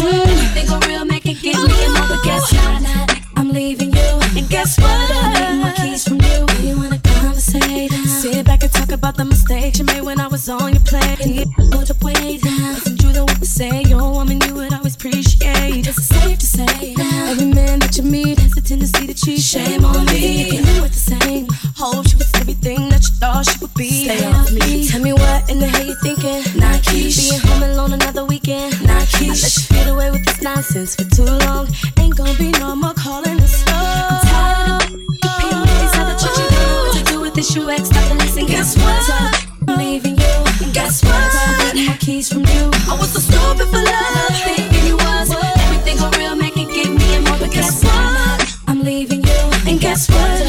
Think 0.52 0.70
I'm 0.70 0.80
real, 0.88 1.06
make 1.06 1.25
it 1.25 1.40
get 1.40 1.56
me 1.56 1.76
another. 1.87 2.20
Guess 2.23 2.52
not. 2.52 3.11
I'm 3.37 3.49
leaving 3.49 3.92
you. 3.96 4.11
And 4.37 4.46
guess 4.50 4.78
what? 4.78 4.90
I 4.90 5.50
need 5.50 5.62
my 5.62 5.73
keys 5.73 6.04
from 6.04 6.20
you. 6.20 6.44
You 6.61 6.76
wanna 6.76 6.99
conversate? 6.99 7.90
Sit 7.92 8.44
back 8.44 8.62
and 8.62 8.73
talk 8.73 8.92
about 8.92 9.16
the 9.16 9.25
mistakes 9.25 9.78
you 9.78 9.87
made 9.87 10.02
when 10.02 10.20
I 10.20 10.26
was 10.26 10.49
on 10.50 10.75
your 10.75 10.82
you 11.25 11.44
hold 11.73 11.88
your 11.88 11.99
weight. 12.02 12.44
Wasn't 12.44 13.02
you 13.02 13.12
the 13.12 13.25
one 13.25 13.40
to 13.40 13.46
say 13.46 13.82
you're 13.82 14.00
a 14.00 14.11
woman 14.11 14.40
you 14.40 14.45
would 14.45 14.45
always 14.45 14.45
appreciate? 15.96 15.96
It's 15.96 16.06
safe 16.06 16.38
to 16.38 16.46
say 16.46 16.94
every 17.30 17.46
man 17.46 17.78
that 17.80 17.96
you 17.96 18.02
meet 18.02 18.38
has 18.38 18.56
a 18.56 18.60
tendency 18.60 19.06
to 19.06 19.14
cheat. 19.14 19.40
Shame 19.40 19.84
on 19.84 20.04
me. 20.06 20.56
You 20.56 20.62
knew 20.62 20.84
it 20.84 20.92
the 20.92 20.98
same. 20.98 21.46
Hope 21.76 22.08
she 22.08 22.16
was 22.16 22.32
everything 22.34 22.88
that 22.90 23.02
you 23.02 23.14
thought 23.16 23.46
she 23.46 23.58
would 23.60 23.74
be. 23.74 24.04
Stay 24.04 24.24
off 24.26 24.52
me. 24.52 24.88
Tell 24.88 25.00
me 25.00 25.12
what 25.12 25.50
in 25.50 25.58
the 25.58 25.66
hell 25.66 25.86
you 25.86 25.96
thinking? 26.02 26.42
Nike. 26.58 27.12
Being 27.12 27.40
home 27.40 27.62
alone 27.62 27.92
another 27.92 28.24
weekend. 28.24 28.74
Nike. 28.86 29.30
I 29.30 29.36
let 29.36 29.56
you 29.56 29.62
get 29.70 29.88
away 29.88 30.10
with 30.10 30.24
this 30.24 30.42
nonsense 30.42 30.94
for 30.96 31.04
too 31.04 31.30
long. 31.46 31.68
Ain't 31.98 32.16
gonna 32.16 32.34
be 32.34 32.50
no 32.52 32.76
more 32.76 32.94
calling 32.94 33.36
the 33.36 33.48
slow. 33.48 33.74
I'm 33.74 34.20
tired 34.26 34.82
of 34.82 34.90
the 34.90 35.30
people 35.40 35.60
with 35.60 35.78
these 35.80 35.96
other 35.96 36.16
chicks. 36.18 36.38
You 36.38 36.48
don't 36.50 36.86
what 36.86 36.94
to 36.96 37.04
do 37.04 37.20
with 37.20 37.34
this. 37.34 37.54
You 37.54 37.70
ex, 37.70 37.88
stop 37.88 38.10
and 38.10 38.20
listen. 38.20 38.46
Guess 38.46 38.76
what? 38.76 39.46
I'm 39.68 39.78
leaving 39.78 40.16
you. 40.16 40.34
And 40.62 40.72
guess 40.72 41.02
what? 41.02 41.14
I 41.14 41.72
got 41.72 41.74
my 41.74 41.96
keys 41.98 42.28
from 42.32 42.44
you. 42.44 42.70
I 42.88 42.96
was 42.98 43.12
so 43.12 43.20
stupid 43.20 43.68
for 43.68 43.82
love. 43.82 44.35
this 49.96 50.10
world 50.10 50.45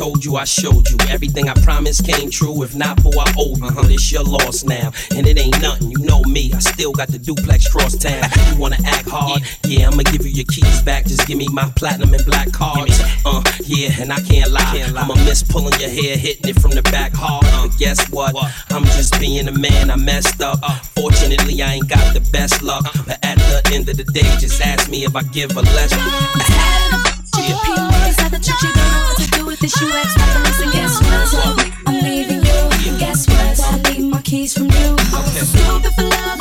told 0.00 0.24
you, 0.24 0.36
I 0.36 0.44
showed 0.44 0.88
you. 0.88 0.96
Everything 1.10 1.50
I 1.50 1.54
promised 1.60 2.06
came 2.06 2.30
true. 2.30 2.62
If 2.62 2.74
not, 2.74 3.02
boy, 3.02 3.12
I 3.18 3.34
owe 3.36 3.54
you. 3.54 3.66
Uh-huh. 3.66 3.82
But 3.82 3.90
it's 3.90 4.10
your 4.10 4.24
loss 4.24 4.64
now. 4.64 4.92
And 5.14 5.26
it 5.26 5.38
ain't 5.38 5.60
nothing. 5.60 5.90
You 5.90 5.98
know 5.98 6.22
me. 6.22 6.50
I 6.54 6.58
still 6.60 6.92
got 6.92 7.08
the 7.08 7.18
duplex 7.18 7.68
cross 7.68 7.96
town. 7.96 8.24
You 8.50 8.56
wanna 8.58 8.78
act 8.84 9.08
hard? 9.08 9.42
Yeah, 9.64 9.88
I'ma 9.88 10.02
give 10.10 10.24
you 10.24 10.32
your 10.32 10.46
keys 10.46 10.82
back. 10.82 11.04
Just 11.04 11.26
give 11.28 11.36
me 11.36 11.46
my 11.52 11.70
platinum 11.76 12.14
and 12.14 12.24
black 12.24 12.50
cards. 12.50 12.98
Uh, 13.24 13.42
yeah, 13.64 13.90
and 14.00 14.10
I 14.12 14.20
can't 14.20 14.50
lie. 14.50 14.90
I'ma 14.96 15.14
miss 15.26 15.42
pulling 15.42 15.78
your 15.78 15.90
hair, 15.90 16.16
hitting 16.16 16.48
it 16.48 16.58
from 16.58 16.70
the 16.70 16.82
back 16.82 17.12
hard. 17.14 17.44
But 17.52 17.78
guess 17.78 18.00
what? 18.10 18.34
I'm 18.70 18.84
just 18.96 19.20
being 19.20 19.46
a 19.48 19.52
man. 19.52 19.90
I 19.90 19.96
messed 19.96 20.40
up. 20.40 20.58
Fortunately, 20.96 21.62
I 21.62 21.74
ain't 21.74 21.88
got 21.88 22.14
the 22.14 22.20
best 22.32 22.62
luck. 22.62 22.84
But 23.06 23.18
at 23.22 23.36
the 23.36 23.70
end 23.74 23.88
of 23.90 23.98
the 23.98 24.04
day, 24.04 24.28
just 24.40 24.62
ask 24.62 24.90
me 24.90 25.04
if 25.04 25.14
I 25.14 25.22
give 25.24 25.50
a 25.56 25.62
less. 25.62 27.09
People 27.46 27.78
always 27.78 28.16
have 28.20 28.30
the 28.30 28.38
trick, 28.38 28.60
you 28.62 28.72
don't 28.72 28.90
know 28.92 29.02
what 29.08 29.16
to 29.18 29.26
do 29.30 29.46
with 29.46 29.60
this. 29.60 29.80
You 29.80 29.88
ex, 29.92 30.16
not 30.16 30.28
to 30.34 30.40
listen. 30.44 30.70
Guess 30.70 31.00
what? 31.00 31.70
I'm 31.86 32.00
leaving 32.04 32.42
you. 32.44 32.58
And 32.88 32.98
guess 32.98 33.26
what? 33.28 33.60
I 33.60 33.92
need 33.92 34.10
my 34.10 34.20
keys 34.22 34.54
from 34.54 34.66
you. 34.66 34.96
I 34.96 35.20
was 35.22 35.32
so 35.32 35.44
stupid 35.44 35.92
for 35.94 36.02
love. 36.02 36.40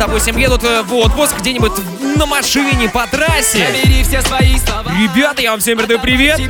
допустим, 0.06 0.36
едут 0.36 0.64
э, 0.64 0.82
в 0.82 0.94
отпуск 0.94 1.38
где-нибудь 1.38 1.72
на 2.16 2.26
машине 2.26 2.88
по 2.88 3.06
трассе. 3.06 3.68
Ребята, 4.98 5.42
я 5.42 5.52
вам 5.52 5.60
всем 5.60 5.78
передаю 5.78 6.00
привет. 6.00 6.40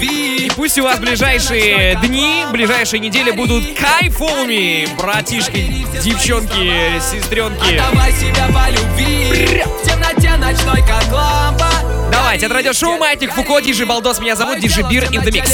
И 0.00 0.50
пусть 0.56 0.76
у 0.78 0.82
вас 0.82 0.98
ближайшие 0.98 1.94
дни, 2.02 2.44
ближайшие 2.50 2.98
недели 2.98 3.30
будут 3.30 3.64
кайфовыми, 3.78 4.88
братишки, 4.96 5.86
девчонки, 6.02 7.00
сестренки. 7.00 7.76
Лампа. 11.12 11.70
Давайте, 12.10 12.46
это 12.46 12.54
радиошоу 12.56 12.98
Маятник 12.98 13.32
Фуко, 13.32 13.60
Диджи 13.60 13.86
Балдос, 13.86 14.18
меня 14.18 14.34
зовут 14.34 14.58
Диджи 14.58 14.82
Бир 14.82 15.04
in 15.04 15.22
the 15.22 15.30
Mix. 15.30 15.46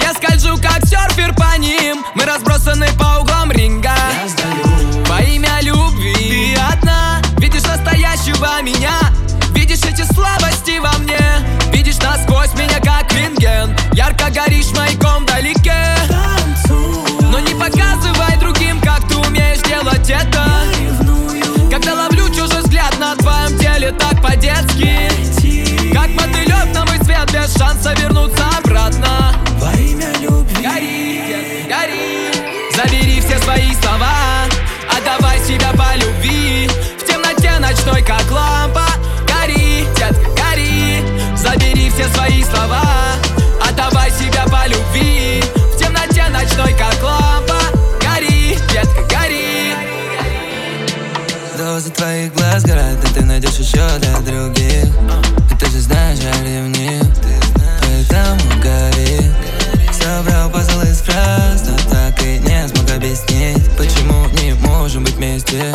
Я 0.00 0.12
скольжу, 0.12 0.56
как 0.58 0.84
серфер 0.84 1.34
по 1.34 1.56
ним. 1.58 2.04
Мы 2.14 2.24
разбросаны 2.24 2.88
по 2.98 3.20
углам 3.20 3.50
ринга. 3.50 3.96
Во 4.22 4.45
меня. 8.66 8.98
Видишь 9.54 9.84
эти 9.84 10.02
слабости 10.12 10.78
во 10.80 10.92
мне. 10.98 11.20
Видишь 11.72 11.98
насквозь 11.98 12.52
меня, 12.54 12.80
как 12.80 13.12
рентген. 13.12 13.76
Ярко 13.92 14.28
горишь 14.30 14.72
маяком 14.76 15.22
вдалеке 15.22 15.72
Но 17.30 17.38
не 17.38 17.54
показывай 17.54 18.36
другим, 18.40 18.80
как 18.80 19.06
ты 19.08 19.16
умеешь 19.16 19.62
делать 19.62 20.10
это. 20.10 20.44
Когда 21.70 21.94
ловлю 21.94 22.28
чужой 22.28 22.62
взгляд 22.62 22.98
на 22.98 23.14
твоем 23.14 23.56
теле 23.58 23.92
так 23.92 24.20
по-детски. 24.20 25.10
Как 25.94 26.08
мотылек 26.10 26.74
на 26.74 26.84
мой 26.86 26.98
свет 27.04 27.32
без 27.32 27.56
шанса 27.56 27.94
вернуться 27.94 28.44
обратно. 28.58 29.32
Во 29.60 29.72
имя 29.74 30.10
любви. 30.20 30.56
Гори, 30.60 31.66
гори. 31.68 32.26
Забери 32.74 33.20
все 33.20 33.38
свои 33.38 33.74
слова 33.80 34.12
Отдавай 34.90 35.38
себя 35.46 35.72
по 35.72 35.96
любви 35.96 36.65
Ночной, 37.86 38.02
как 38.02 38.28
лампа 38.32 38.84
Гори, 39.28 39.86
детка, 39.96 40.28
гори. 40.36 41.04
Забери 41.36 41.88
все 41.90 42.08
свои 42.08 42.42
слова 42.42 42.82
Отдавай 43.64 44.10
себя 44.10 44.44
по 44.46 44.66
любви. 44.66 45.40
В 45.72 45.78
темноте 45.78 46.28
ночной, 46.28 46.72
как 46.72 47.00
лампа 47.00 47.54
Гори, 48.00 48.58
детка, 48.72 49.02
гори 49.08 49.72
Дозы 51.56 51.90
твоих 51.90 52.34
глаз 52.34 52.64
горят, 52.64 53.04
и 53.04 53.14
ты 53.14 53.24
найдешь 53.24 53.58
еще 53.58 53.86
для 54.00 54.18
других. 54.18 54.86
И 55.52 55.56
ты 55.56 55.70
же 55.70 55.80
знаешь, 55.80 56.18
я 56.18 56.32
ревнив 56.42 57.06
Поэтому 57.82 58.62
гори. 58.62 59.30
Собрал 59.92 60.50
пазл 60.50 60.80
из 60.80 61.02
фраз, 61.02 61.62
но 61.68 61.76
так 61.88 62.20
и 62.20 62.38
не 62.38 62.66
смог 62.68 62.90
объяснить 62.90 63.70
Почему 63.76 64.26
не 64.42 64.54
можем 64.54 65.04
быть 65.04 65.14
вместе 65.14 65.72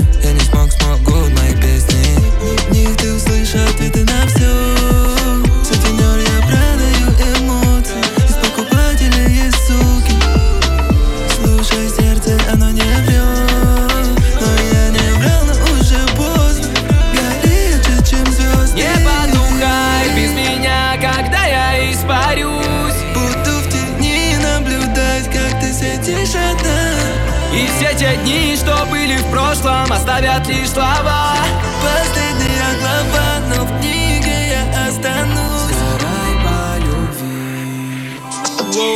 оставят 30.11 30.47
лишь 30.47 30.69
слова. 30.69 31.35
Последняя 31.81 32.75
глава, 32.79 33.39
но 33.47 33.63
в 33.63 33.79
книге 33.79 34.49
я 34.49 34.87
останусь. 34.87 35.71
Сгорай 35.71 36.33
по 36.43 36.77
любви. 36.83 38.19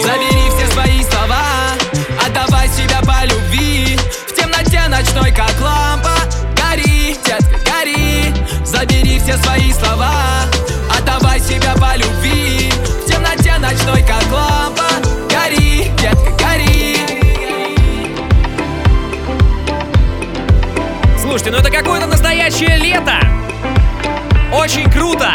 Забери 0.03 0.45
все 0.57 0.67
свои 0.73 1.03
слова, 1.03 1.45
отдавай 2.25 2.67
себя 2.67 2.99
по 3.01 3.25
любви. 3.25 3.97
В 4.27 4.35
темноте 4.35 4.87
ночной, 4.89 5.31
как 5.31 5.59
лампа. 5.61 6.15
Гори, 6.57 7.17
детка, 7.25 7.59
гори. 7.65 8.33
Забери 8.65 9.19
все 9.19 9.37
свои 9.37 9.71
слова, 9.71 10.11
отдавай 10.97 11.39
себя 11.39 11.75
по 11.75 11.95
любви. 11.95 12.71
В 12.71 13.09
темноте 13.09 13.57
ночной, 13.57 14.01
как 14.01 14.29
лампа. 14.31 14.89
Гори, 15.29 15.91
детка, 15.97 16.31
гори 16.31 16.44
Слушайте, 21.45 21.61
ну 21.61 21.69
это 21.69 21.77
какое-то 21.77 22.07
настоящее 22.07 22.75
лето. 22.77 23.19
Очень 24.51 24.89
круто. 24.89 25.33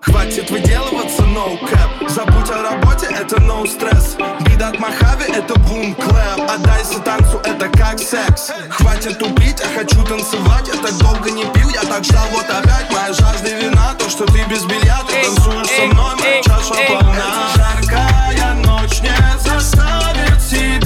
Хватит 0.00 0.50
выделываться, 0.50 1.22
no 1.22 1.56
cap. 1.62 2.08
Забудь 2.08 2.50
о 2.50 2.60
работе, 2.60 3.06
это 3.10 3.36
no 3.36 3.64
стресс 3.68 4.16
Бит 4.40 4.60
от 4.60 4.80
Махави, 4.80 5.32
это 5.32 5.56
бум 5.60 5.94
клэп 5.94 6.50
Отдайся 6.50 6.98
танцу, 6.98 7.40
это 7.44 7.68
как 7.68 8.00
секс. 8.00 8.50
Хватит 8.68 9.16
тупить, 9.20 9.60
я 9.60 9.78
хочу 9.78 10.02
танцевать. 10.02 10.66
Я 10.74 10.82
так 10.82 10.98
долго 10.98 11.30
не 11.30 11.44
пил, 11.52 11.68
я 11.68 11.82
так 11.82 12.02
ждал, 12.02 12.26
вот 12.32 12.46
опять 12.50 12.90
Моя 12.90 13.12
жажда 13.12 13.50
вина, 13.60 13.94
то, 13.96 14.10
что 14.10 14.26
ты 14.26 14.42
без 14.50 14.64
белья 14.64 14.98
Ты 15.06 15.22
танцуешь 15.24 15.68
со 15.68 15.86
мной, 15.86 16.16
моя 16.16 16.42
чаша 16.42 16.74
полна. 16.88 17.52
Жаркая 17.54 18.54
ночь 18.54 19.00
не 19.02 19.38
заставит 19.38 20.42
себя 20.42 20.85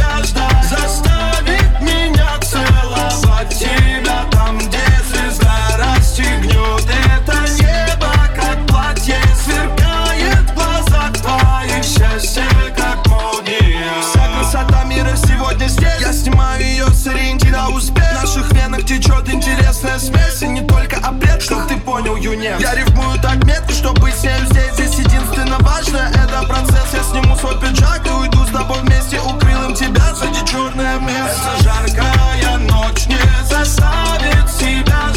течет 19.10 19.28
интересная 19.34 19.98
смесь 19.98 20.42
И 20.42 20.48
не 20.48 20.62
только 20.62 20.96
обед, 20.98 21.42
чтоб 21.42 21.66
ты 21.66 21.76
понял, 21.76 22.16
юнец. 22.16 22.60
Я 22.60 22.74
рифмую 22.74 23.18
так 23.20 23.44
метко, 23.44 23.72
чтобы 23.72 24.00
быть 24.02 24.14
с 24.14 24.22
нею 24.22 24.46
здесь 24.46 24.72
Здесь 24.74 24.94
единственно 24.98 25.56
важное, 25.60 26.08
это 26.10 26.42
процесс 26.46 26.92
Я 26.92 27.02
сниму 27.02 27.36
свой 27.36 27.58
пиджак 27.60 28.06
и 28.06 28.10
уйду 28.10 28.44
с 28.44 28.50
тобой 28.50 28.80
вместе 28.80 29.20
Укрылым 29.20 29.74
тебя 29.74 30.14
за 30.14 30.26
дежурное 30.28 30.98
место 31.00 31.50
Это 31.58 31.62
жаркая 31.62 32.58
ночь 32.58 33.06
не 33.06 33.44
заставит 33.48 34.50
себя 34.50 35.09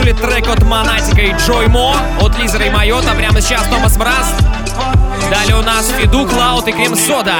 слушали 0.00 0.12
трек 0.12 0.48
от 0.48 0.62
Монатика 0.62 1.20
и 1.20 1.32
Джой 1.34 1.68
Мо, 1.68 1.94
от 2.20 2.38
Лизера 2.38 2.64
и 2.64 2.70
Майота. 2.70 3.12
Прямо 3.14 3.40
сейчас 3.40 3.66
Томас 3.68 3.96
Мраз. 3.96 4.34
Далее 5.30 5.56
у 5.56 5.62
нас 5.62 5.90
Фиду, 5.98 6.26
Клауд 6.26 6.66
и 6.68 6.72
Крем 6.72 6.96
Сода. 6.96 7.34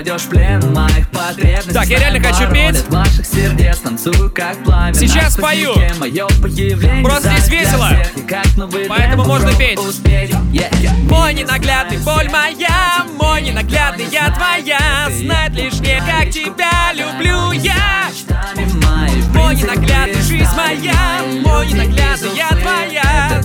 Попадешь 0.00 0.22
в 0.22 0.28
плен 0.28 0.72
Моих 0.72 1.08
потребностей 1.10 1.72
Так, 1.72 1.86
я 1.86 1.98
реально 1.98 2.20
хочу 2.20 2.50
петь. 2.50 2.88
ваших 2.88 3.26
сердец 3.26 3.78
танцую 3.78 4.30
как 4.30 4.56
пламя 4.64 4.94
Сейчас 4.94 5.36
пою. 5.36 5.74
Просто 7.02 7.30
здесь 7.38 7.48
весело. 7.48 7.90
Поэтому 8.88 9.24
можно 9.24 9.52
петь. 9.54 9.78
Мой 11.08 11.34
ненаглядный, 11.34 11.98
боль 11.98 12.28
моя, 12.30 13.04
мой 13.18 13.42
ненаглядный, 13.42 14.06
я 14.10 14.30
твоя. 14.30 15.08
Знать 15.10 15.52
лишь 15.52 15.80
не, 15.80 15.98
как 15.98 16.30
тебя 16.30 16.92
люблю 16.92 17.52
я. 17.52 18.10
Мой 19.34 19.56
ненаглядный, 19.56 20.22
жизнь 20.22 20.50
моя, 20.56 21.22
мой 21.44 21.66
ненаглядный, 21.66 22.30
я 22.36 22.48
твоя. 22.48 23.42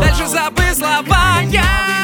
Дальше 0.00 0.26
забыл 0.26 0.74
слова 0.74 1.40
я. 1.50 1.94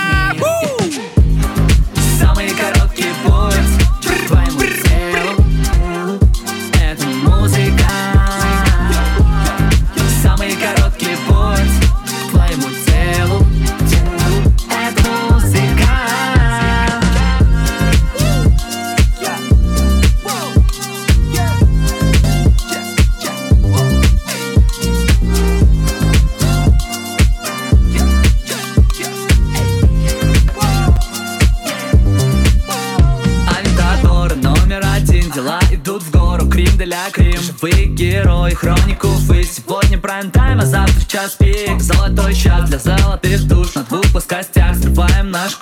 Наш 45.31 45.55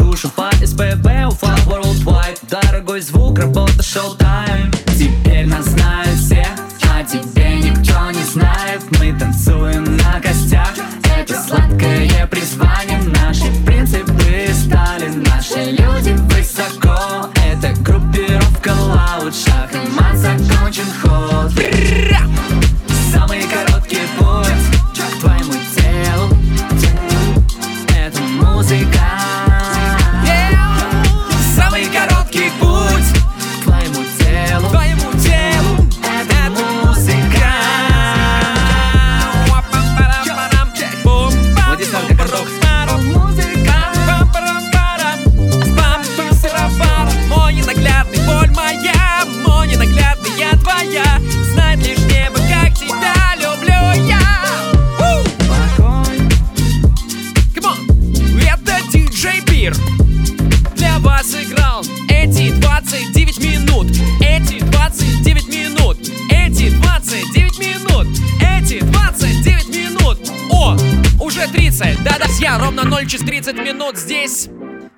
30. 71.78 72.02
Да, 72.02 72.18
друзья, 72.18 72.58
ровно 72.58 72.84
0 72.84 73.06
часов 73.06 73.26
30 73.26 73.54
минут 73.56 73.96
здесь. 73.96 74.48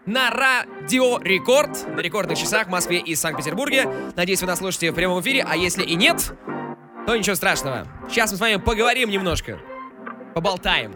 На 0.06 0.30
Радио 0.30 1.18
Рекорд, 1.18 1.86
на 1.94 2.00
рекордных 2.00 2.38
часах 2.38 2.68
в 2.68 2.70
Москве 2.70 2.98
и 2.98 3.14
Санкт-Петербурге. 3.14 3.86
Надеюсь, 4.16 4.40
вы 4.40 4.46
нас 4.46 4.60
слушаете 4.60 4.90
в 4.90 4.94
прямом 4.94 5.20
эфире, 5.20 5.44
а 5.46 5.56
если 5.56 5.82
и 5.82 5.94
нет, 5.94 6.32
то 7.06 7.14
ничего 7.14 7.36
страшного. 7.36 7.86
Сейчас 8.08 8.30
мы 8.30 8.38
с 8.38 8.40
вами 8.40 8.56
поговорим 8.56 9.10
немножко. 9.10 9.58
Поболтаем. 10.34 10.94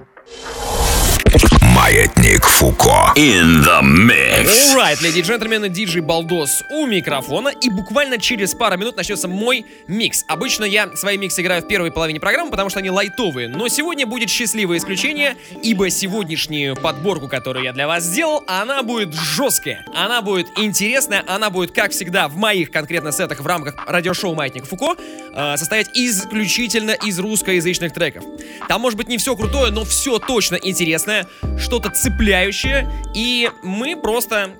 Маятник 1.85 2.47
Фуко. 2.47 3.13
In 3.15 3.63
the 3.63 3.83
mix. 3.83 4.75
Alright, 4.75 5.03
леди 5.03 5.19
и 5.19 5.23
джентльмены, 5.23 5.69
диджей 5.69 6.01
Балдос 6.01 6.63
у 6.71 6.87
микрофона. 6.87 7.51
И 7.51 7.69
буквально 7.69 8.17
через 8.17 8.55
пару 8.55 8.79
минут 8.79 8.97
начнется 8.97 9.29
мой 9.29 9.67
микс. 9.87 10.25
Обычно 10.27 10.65
я 10.65 10.97
свои 10.97 11.19
миксы 11.19 11.43
играю 11.43 11.63
в 11.63 11.69
первой 11.69 11.93
половине 11.93 12.21
программы, 12.21 12.51
потому 12.51 12.71
что 12.71 12.79
они 12.79 12.89
лайтовые. 12.89 13.49
Но 13.49 13.69
сегодня 13.69 14.07
будет 14.07 14.31
счастливое 14.31 14.79
исключение, 14.79 15.37
ибо 15.63 15.91
сегодняшнюю 15.91 16.75
подборку, 16.75 17.29
которую 17.29 17.67
я 17.67 17.75
для 17.75 17.87
вас 17.87 18.05
сделал, 18.05 18.43
она 18.47 18.83
будет 18.83 19.13
жесткая. 19.13 19.85
Она 19.95 20.23
будет 20.23 20.47
интересная, 20.57 21.23
она 21.27 21.51
будет, 21.51 21.73
как 21.73 21.91
всегда, 21.91 22.29
в 22.29 22.37
моих 22.37 22.71
конкретно 22.71 23.13
сетах 23.13 23.41
в 23.41 23.47
рамках 23.47 23.75
радиошоу 23.87 24.35
Маятник 24.35 24.65
Фуко 24.65 24.97
э, 24.99 25.57
состоять 25.59 25.91
исключительно 25.93 26.93
из 26.93 27.19
русскоязычных 27.19 27.93
треков. 27.93 28.25
Там 28.69 28.81
может 28.81 28.97
быть 28.97 29.09
не 29.09 29.19
все 29.19 29.37
крутое, 29.37 29.71
но 29.71 29.85
все 29.85 30.19
точно 30.19 30.57
интересное, 30.57 31.27
что-то 31.75 31.91
цепляющее. 31.91 32.89
И 33.15 33.51
мы 33.65 33.97
просто 33.97 34.51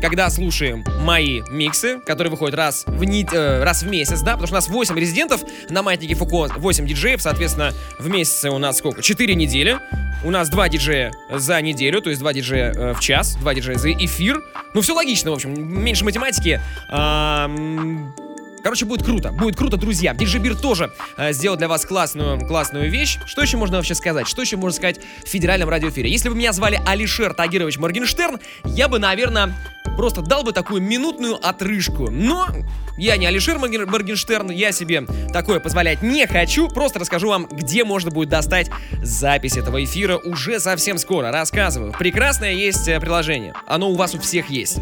когда 0.00 0.28
слушаем 0.28 0.84
мои 1.02 1.40
миксы, 1.50 1.98
которые 2.00 2.30
выходят 2.32 2.54
раз 2.56 2.84
в, 2.86 3.04
не- 3.04 3.26
э, 3.30 3.62
раз 3.62 3.84
в 3.84 3.88
месяц, 3.88 4.20
да, 4.20 4.32
потому 4.32 4.48
что 4.48 4.54
у 4.54 4.58
нас 4.58 4.68
8 4.68 4.98
резидентов 4.98 5.42
на 5.70 5.82
Маятнике 5.82 6.14
Фуко, 6.14 6.52
8 6.58 6.86
диджеев, 6.86 7.22
соответственно, 7.22 7.72
в 7.98 8.08
месяце 8.08 8.50
у 8.50 8.58
нас 8.58 8.78
сколько? 8.78 9.00
4 9.02 9.34
недели. 9.34 9.78
У 10.24 10.30
нас 10.30 10.48
2 10.50 10.68
диджея 10.68 11.12
за 11.30 11.60
неделю, 11.62 12.02
то 12.02 12.10
есть 12.10 12.20
2 12.20 12.32
диджея 12.32 12.72
э, 12.72 12.92
в 12.94 13.00
час, 13.00 13.36
2 13.36 13.54
диджея 13.54 13.78
за 13.78 13.92
эфир. 13.92 14.42
Ну, 14.74 14.80
все 14.80 14.94
логично, 14.94 15.30
в 15.30 15.34
общем, 15.34 15.54
меньше 15.54 16.04
математики. 16.04 16.60
Ам, 16.88 18.14
Короче, 18.64 18.86
будет 18.86 19.02
круто. 19.04 19.30
Будет 19.30 19.56
круто, 19.56 19.76
друзья. 19.76 20.14
Диджей 20.14 20.40
тоже 20.54 20.90
э, 21.18 21.34
сделал 21.34 21.58
для 21.58 21.68
вас 21.68 21.84
классную, 21.84 22.40
классную 22.46 22.90
вещь. 22.90 23.18
Что 23.26 23.42
еще 23.42 23.58
можно 23.58 23.76
вообще 23.76 23.94
сказать? 23.94 24.26
Что 24.26 24.40
еще 24.40 24.56
можно 24.56 24.74
сказать 24.74 25.00
в 25.22 25.28
федеральном 25.28 25.68
радиоэфире? 25.68 26.10
Если 26.10 26.30
бы 26.30 26.34
меня 26.34 26.52
звали 26.54 26.80
Алишер 26.86 27.34
Тагирович 27.34 27.76
Моргенштерн, 27.76 28.40
я 28.64 28.88
бы, 28.88 28.98
наверное, 28.98 29.54
просто 29.98 30.22
дал 30.22 30.44
бы 30.44 30.52
такую 30.52 30.80
минутную 30.80 31.36
отрыжку. 31.46 32.10
Но 32.10 32.48
я 32.96 33.18
не 33.18 33.26
Алишер 33.26 33.58
Морген- 33.58 33.84
Моргенштерн, 33.84 34.50
я 34.50 34.72
себе 34.72 35.04
такое 35.30 35.60
позволять 35.60 36.00
не 36.02 36.26
хочу. 36.26 36.68
Просто 36.68 36.98
расскажу 36.98 37.28
вам, 37.28 37.46
где 37.46 37.84
можно 37.84 38.10
будет 38.10 38.30
достать 38.30 38.70
запись 39.02 39.58
этого 39.58 39.84
эфира 39.84 40.16
уже 40.16 40.58
совсем 40.58 40.96
скоро. 40.96 41.30
Рассказываю. 41.30 41.92
Прекрасное 41.98 42.54
есть 42.54 42.88
э, 42.88 42.98
приложение. 42.98 43.52
Оно 43.66 43.90
у 43.90 43.94
вас 43.94 44.14
у 44.14 44.20
всех 44.20 44.48
есть. 44.48 44.78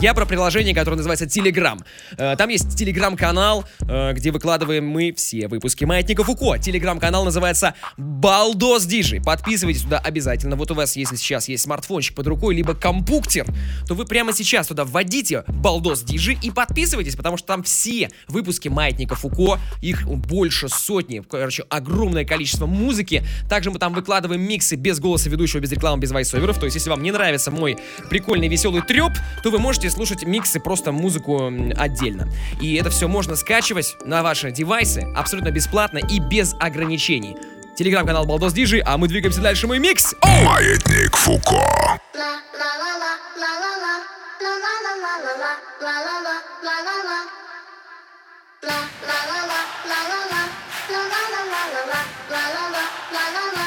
Я 0.00 0.12
про 0.14 0.26
приложение, 0.26 0.74
которое 0.74 0.96
называется 0.98 1.24
Telegram. 1.24 1.82
Э, 2.18 2.36
Там 2.36 2.50
есть 2.50 2.66
телеграм-канал, 3.16 3.64
э, 3.80 4.12
где 4.12 4.30
выкладываем 4.30 4.86
мы 4.86 5.12
все 5.12 5.48
выпуски 5.48 5.84
Маятников 5.84 6.28
Фуко. 6.28 6.58
Телеграм-канал 6.58 7.24
называется 7.24 7.74
Балдос 7.96 8.84
Диджи. 8.84 9.20
Подписывайтесь 9.20 9.82
туда 9.82 9.98
обязательно. 9.98 10.56
Вот 10.56 10.70
у 10.70 10.74
вас, 10.74 10.96
если 10.96 11.16
сейчас 11.16 11.48
есть 11.48 11.64
смартфончик 11.64 12.14
под 12.14 12.26
рукой, 12.26 12.54
либо 12.54 12.74
компуктер, 12.74 13.46
то 13.88 13.94
вы 13.94 14.04
прямо 14.04 14.32
сейчас 14.32 14.66
туда 14.66 14.84
вводите 14.84 15.44
Балдос 15.48 16.02
Диджи 16.02 16.36
и 16.42 16.50
подписывайтесь, 16.50 17.16
потому 17.16 17.36
что 17.36 17.46
там 17.46 17.62
все 17.62 18.10
выпуски 18.28 18.68
Маятников 18.68 19.24
Фуко, 19.24 19.58
их 19.80 20.06
больше 20.06 20.68
сотни, 20.68 21.22
короче, 21.28 21.64
огромное 21.70 22.24
количество 22.24 22.66
музыки. 22.66 23.24
Также 23.48 23.70
мы 23.70 23.78
там 23.78 23.94
выкладываем 23.94 24.42
миксы 24.42 24.76
без 24.76 25.00
голоса 25.00 25.30
ведущего, 25.30 25.60
без 25.60 25.72
рекламы, 25.72 26.00
без 26.02 26.10
voiceover 26.10 26.46
ов. 26.46 26.58
То 26.58 26.66
есть, 26.66 26.76
если 26.76 26.90
вам 26.90 27.02
не 27.02 27.12
нравится 27.12 27.50
мой 27.50 27.78
прикольный 28.10 28.48
веселый 28.48 28.82
треп, 28.82 29.12
то 29.42 29.50
вы 29.50 29.58
можете 29.58 29.90
слушать 29.90 30.24
миксы, 30.24 30.60
просто 30.60 30.92
музыку 30.92 31.50
отдельно. 31.76 32.28
И 32.60 32.74
это 32.74 32.90
все 32.90 33.05
можно 33.08 33.36
скачивать 33.36 33.96
на 34.04 34.22
ваши 34.22 34.50
девайсы 34.50 35.12
абсолютно 35.16 35.50
бесплатно 35.50 35.98
и 35.98 36.18
без 36.18 36.54
ограничений. 36.60 37.36
Телеграм-канал 37.76 38.24
Балдос 38.24 38.52
Диджи, 38.52 38.82
а 38.84 38.96
мы 38.96 39.08
двигаемся 39.08 39.40
дальше. 39.40 39.66
Мой 39.66 39.78
микс. 39.78 40.14
Маятник 40.22 41.14
Фуко. 41.16 42.00
Погнали! 53.26 53.65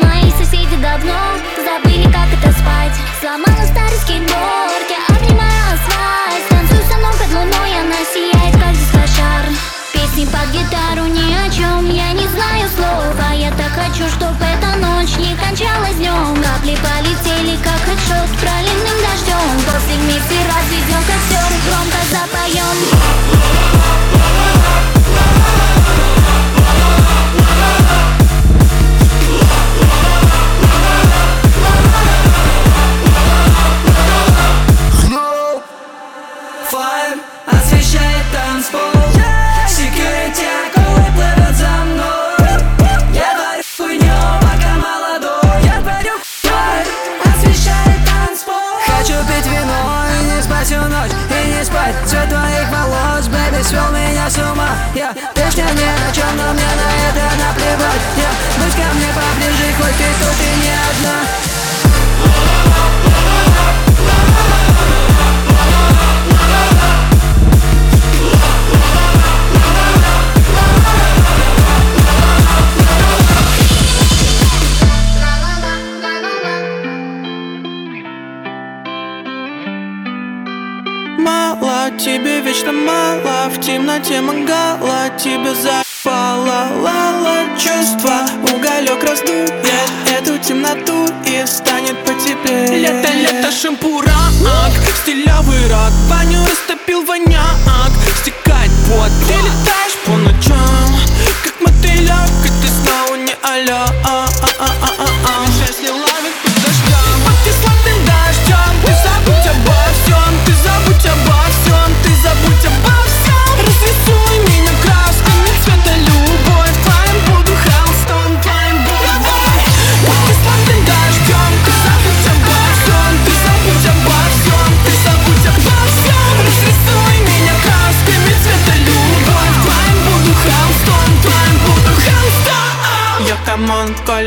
Мои 0.00 0.30
соседи 0.32 0.76
давно 0.76 1.18
забыли, 1.64 2.04
как 2.04 2.28
это 2.32 2.52
спать. 2.52 2.96
Сломала 3.20 3.64
старый 3.66 3.98
скейтборд, 4.02 4.88
я 4.88 5.16
обнимаю 5.16 5.74
асфальт 5.74 6.48
Танцую 6.48 6.82
со 6.82 6.96
луной, 7.36 7.72
она 7.80 8.00
сияет, 8.12 8.54
как 8.54 8.72
дискошар. 8.72 9.44
Песни 9.92 10.24
под 10.26 10.50
гитару 10.52 11.06
ни 11.06 11.34
о 11.34 11.50
чем, 11.50 11.71
хочу, 13.92 14.08
чтоб 14.08 14.32
эта 14.40 14.76
ночь 14.78 15.16
не 15.16 15.36
кончалась 15.36 15.96
днем 15.96 16.36
Капли 16.42 16.76
полетели, 16.76 17.56
как 17.62 17.80
хедшот 17.80 18.28
проливным 18.40 18.98
дождем 19.02 19.60
После 19.66 19.96
вместе 19.96 20.36
разведем 20.48 21.02
костер, 21.04 21.52
громко 21.66 21.98
запоем 22.10 23.41
Мало, 81.18 81.90
тебе 81.98 82.40
вечно 82.40 82.72
мало 82.72 83.48
В 83.50 83.60
темноте 83.60 84.20
мангала 84.20 85.08
тебе 85.18 85.54
запала 85.54 86.68
темноту 90.42 91.08
И 91.26 91.44
станет 91.46 92.04
потеплее. 92.04 92.80
Лето, 92.80 93.12
лето, 93.12 93.50
шампурак 93.52 94.12
Стилевый 95.02 95.68
рок 95.68 95.92
Баню 96.10 96.40
растопил 96.44 97.04
воняк. 97.04 97.90
Стекает 98.20 98.70
пот. 98.88 99.10
Ты 99.28 99.34
летаешь 99.34 99.96
по 100.04 100.12
ночам 100.16 100.96
Как 101.44 101.60
мотылек 101.60 102.30
И 102.44 102.48
ты 102.48 102.68
снова 102.68 103.16
не 103.16 103.34
алё 103.42 103.76
а, 103.76 103.88
а, 104.04 104.48
а, 104.58 104.66
а, 104.80 105.06
а, 105.26 105.31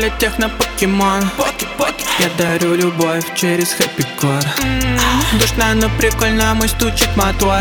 камон, 0.06 0.10
Коля 0.10 0.10
техно 0.18 0.48
покемон. 0.48 1.30
Я 2.18 2.28
дарю 2.38 2.74
любовь 2.74 3.24
через 3.34 3.72
happy 3.72 4.06
core 4.18 4.42
Душно, 5.32 5.74
но 5.74 5.88
прикольно, 5.98 6.54
мой 6.54 6.68
стучит 6.68 7.14
мотор. 7.16 7.60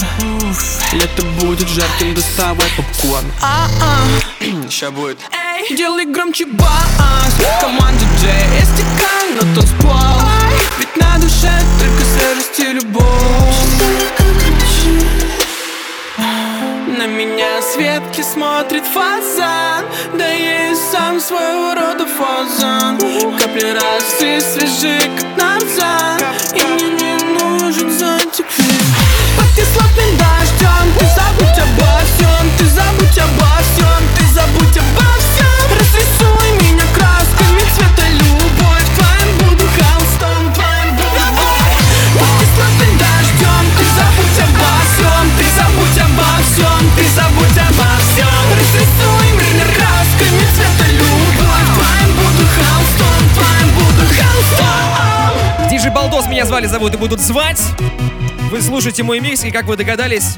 Лето 0.93 1.25
будет 1.39 1.67
жарким, 1.67 2.13
доставай 2.13 2.67
попкорн. 2.77 3.25
Ща 4.69 4.91
будет. 4.91 5.17
Делай 5.71 6.05
громче 6.05 6.45
бас. 6.45 7.33
Команда 7.61 7.99
диджей, 7.99 8.61
истекай 8.61 9.33
на 9.33 9.55
танцпол 9.55 10.21
Ведь 10.79 10.95
на 10.97 11.17
душе 11.17 11.51
только 11.79 12.03
сырость 12.03 12.59
и 12.59 12.73
любовь. 12.73 13.05
На 16.97 17.07
меня 17.07 17.61
с 17.61 17.77
ветки 17.77 18.21
смотрит 18.21 18.83
фазан 18.85 19.85
Да 20.13 20.27
я 20.27 20.71
и 20.71 20.75
сам 20.75 21.19
рода 21.29 21.64
фазан. 22.17 22.97
Капли 23.39 23.73
росы 23.77 24.39
свежи, 24.41 24.99
как 25.17 25.37
нарзан 25.37 26.19
И 26.53 26.63
мне 26.63 26.89
не 26.89 27.13
нужен 27.37 27.91
зонтик. 27.91 28.45
Под 29.37 29.49
кислотным 29.55 30.17
дождем 30.17 30.44
меня 56.27 56.45
звали, 56.45 56.67
зовут 56.67 56.93
и 56.93 56.97
будут 56.97 57.21
звать. 57.21 57.61
Вы 58.51 58.61
слушаете 58.61 59.03
мой 59.03 59.21
микс, 59.21 59.45
и 59.45 59.51
как 59.51 59.65
вы 59.65 59.77
догадались, 59.77 60.35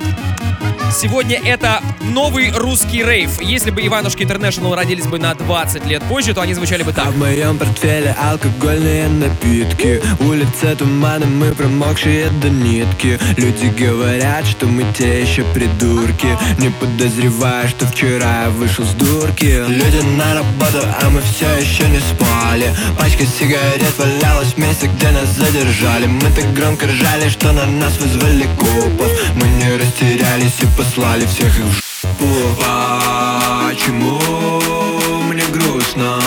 Сегодня 0.91 1.39
это 1.43 1.81
новый 2.01 2.51
русский 2.51 3.03
рейв. 3.03 3.41
Если 3.41 3.71
бы 3.71 3.85
Иванушки 3.85 4.23
Интернешнл 4.23 4.73
родились 4.73 5.05
бы 5.05 5.19
на 5.19 5.35
20 5.35 5.85
лет 5.85 6.01
позже, 6.03 6.33
то 6.33 6.41
они 6.41 6.53
звучали 6.53 6.83
бы 6.83 6.93
так. 6.93 7.07
А 7.07 7.11
в 7.11 7.17
моем 7.17 7.57
портфеле 7.57 8.15
алкогольные 8.19 9.07
напитки. 9.09 10.01
Улица 10.19 10.75
туманы, 10.75 11.25
мы 11.25 11.51
промокшие 11.51 12.29
до 12.41 12.49
нитки. 12.49 13.19
Люди 13.35 13.67
говорят, 13.67 14.47
что 14.47 14.65
мы 14.65 14.85
те 14.97 15.21
еще 15.21 15.43
придурки. 15.53 16.37
Не 16.57 16.69
подозревая, 16.69 17.67
что 17.67 17.85
вчера 17.85 18.43
я 18.43 18.49
вышел 18.49 18.85
с 18.85 18.93
дурки. 18.93 19.63
Люди 19.67 20.01
на 20.17 20.35
работу, 20.35 20.87
а 21.01 21.09
мы 21.09 21.21
все 21.21 21.49
еще 21.57 21.87
не 21.89 21.99
спали. 21.99 22.73
Пачка 22.97 23.25
сигарет 23.25 23.97
валялась 23.97 24.53
в 24.53 24.57
месте, 24.57 24.89
где 24.95 25.11
нас 25.11 25.27
задержали. 25.29 26.07
Мы 26.07 26.31
так 26.31 26.51
громко 26.53 26.87
ржали, 26.87 27.29
что 27.29 27.51
на 27.51 27.65
нас 27.65 27.97
вызвали 27.97 28.47
копов. 28.57 29.11
Мы 29.35 29.47
не 29.47 29.77
растерялись 29.77 30.59
и 30.61 30.76
послали 30.77 31.25
всех 31.25 31.59
их 31.59 31.65
в 31.65 31.73
жопу 31.73 32.27
Почему 33.67 34.19
мне 35.23 35.43
грустно, 35.47 36.19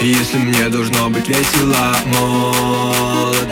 если 0.00 0.38
мне 0.38 0.68
должно 0.68 1.10
быть 1.10 1.28
весело 1.28 1.96
Молодость 2.06 3.50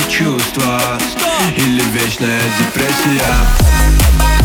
и 0.00 0.10
чувства. 0.10 0.98
Или 1.56 1.82
вечная 1.92 2.40
депрессия 2.58 4.35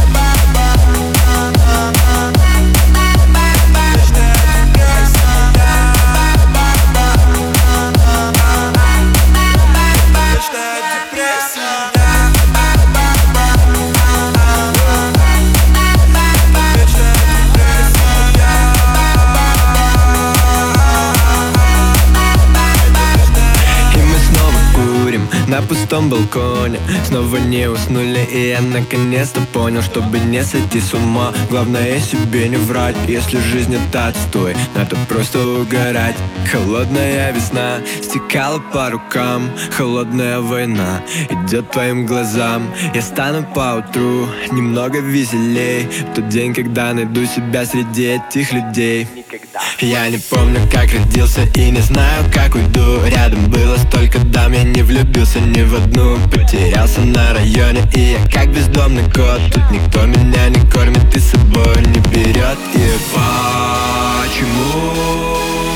пустом 25.67 26.09
балконе. 26.09 26.79
Снова 27.05 27.37
не 27.37 27.69
уснули 27.69 28.27
и 28.31 28.49
я 28.49 28.61
наконец-то 28.61 29.41
понял 29.53 29.81
Чтобы 29.81 30.19
не 30.19 30.43
сойти 30.43 30.79
с 30.79 30.93
ума. 30.93 31.33
Главное 31.49 31.99
себе 31.99 32.47
не 32.49 32.57
врать 32.57 32.95
Если 33.07 33.39
жизнь 33.39 33.75
это 33.75 34.07
отстой. 34.07 34.55
Надо 34.75 34.95
просто 35.07 35.39
угорать. 35.39 36.15
Холодная 36.51 37.31
весна 37.31 37.79
Стекала 38.01 38.59
по 38.59 38.89
рукам. 38.89 39.49
Холодная 39.71 40.39
война 40.39 41.01
Идет 41.29 41.71
твоим 41.71 42.05
глазам. 42.05 42.63
Я 42.93 43.01
стану 43.01 43.43
по 43.43 43.77
утру 43.79 44.27
Немного 44.51 44.99
веселей. 44.99 45.87
В 46.11 46.15
тот 46.15 46.29
день, 46.29 46.53
когда 46.53 46.93
найду 46.93 47.25
себя 47.25 47.65
среди 47.65 48.19
этих 48.19 48.53
людей. 48.53 49.07
Я 49.79 50.09
не 50.09 50.17
помню, 50.17 50.59
как 50.71 50.91
родился 50.93 51.41
И 51.55 51.71
не 51.71 51.81
знаю, 51.81 52.23
как 52.33 52.55
уйду. 52.55 53.05
Рядом 53.05 53.49
было 53.49 53.77
столько 53.77 54.19
дам 54.19 54.53
Я 54.53 54.63
не 54.63 54.81
влюбился 54.81 55.39
ни 55.51 55.63
в 55.63 55.75
одну 55.75 56.17
Потерялся 56.29 57.01
на 57.01 57.33
районе. 57.33 57.81
И 57.93 57.99
я 57.99 58.19
как 58.31 58.49
бездомный 58.53 59.03
кот 59.03 59.41
Тут 59.51 59.71
никто 59.71 60.05
меня 60.05 60.49
не 60.49 60.69
кормит 60.69 61.15
И 61.15 61.19
собой 61.19 61.77
не 61.85 61.99
берет. 62.09 62.57
И 62.73 62.91
почему 63.13 64.61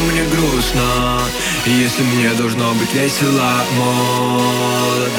мне 0.08 0.24
грустно 0.32 1.20
Если 1.66 2.04
мне 2.04 2.30
должно 2.38 2.74
быть 2.74 2.94
весело? 2.94 3.52
Молодость 3.78 5.16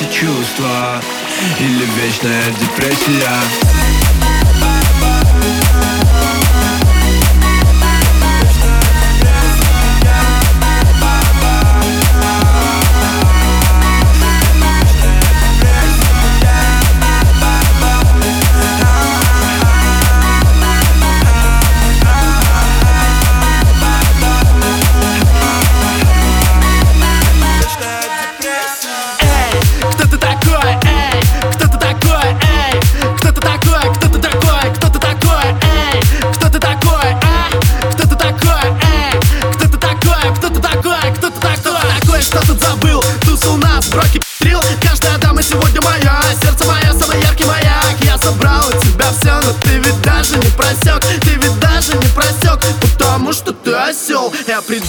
и 0.00 0.04
чувства 0.12 1.02
Или 1.60 1.86
вечная 1.96 2.44
депрессия 2.60 3.38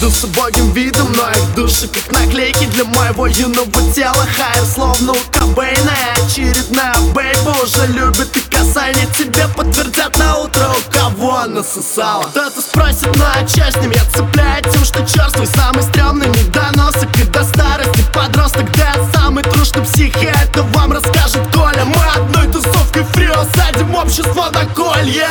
Я 0.00 0.06
приду 0.06 0.12
с 0.12 0.74
видом, 0.74 1.12
но 1.14 1.28
их 1.30 1.54
души 1.54 1.86
как 1.88 2.10
наклейки 2.12 2.64
для 2.66 2.84
моего 2.84 3.26
юного 3.26 3.92
тела. 3.94 4.26
Хайр 4.34 4.64
словно 4.64 5.12
у 5.12 5.18
Кобейна 5.30 5.92
Очередная 6.24 6.94
бейба 7.14 7.50
уже 7.62 7.86
любит 7.86 8.34
и 8.34 8.40
касание. 8.40 9.06
Тебе 9.16 9.46
подтвердят 9.48 10.16
на 10.16 10.38
утро, 10.38 10.70
у 10.70 10.90
кого 10.90 11.44
насосала 11.46 12.22
Кто-то 12.24 12.60
спросит, 12.62 13.14
ну 13.16 13.24
а 13.24 13.46
чё 13.46 13.70
с 13.70 13.76
ним? 13.76 13.90
Я 13.90 14.04
цепляю 14.06 14.62
тем, 14.72 14.84
что 14.84 15.00
черствый 15.00 15.46
Самый 15.46 15.82
стрёмный 15.82 16.28
недоносок 16.28 17.14
И 17.18 17.24
до 17.24 17.44
старости 17.44 18.02
подросток. 18.14 18.70
Да 18.72 18.94
я 18.94 19.12
самый 19.12 19.44
трушный 19.44 19.82
псих, 19.82 20.16
и 20.22 20.26
это 20.26 20.62
вам 20.74 20.92
расскажет 20.92 21.42
Коля. 21.52 21.84
Мы 21.84 22.02
одной 22.16 22.50
тусовкой 22.50 23.04
фрио 23.12 23.44
садим 23.54 23.94
общество 23.94 24.48
на 24.50 24.64
колья 24.66 25.28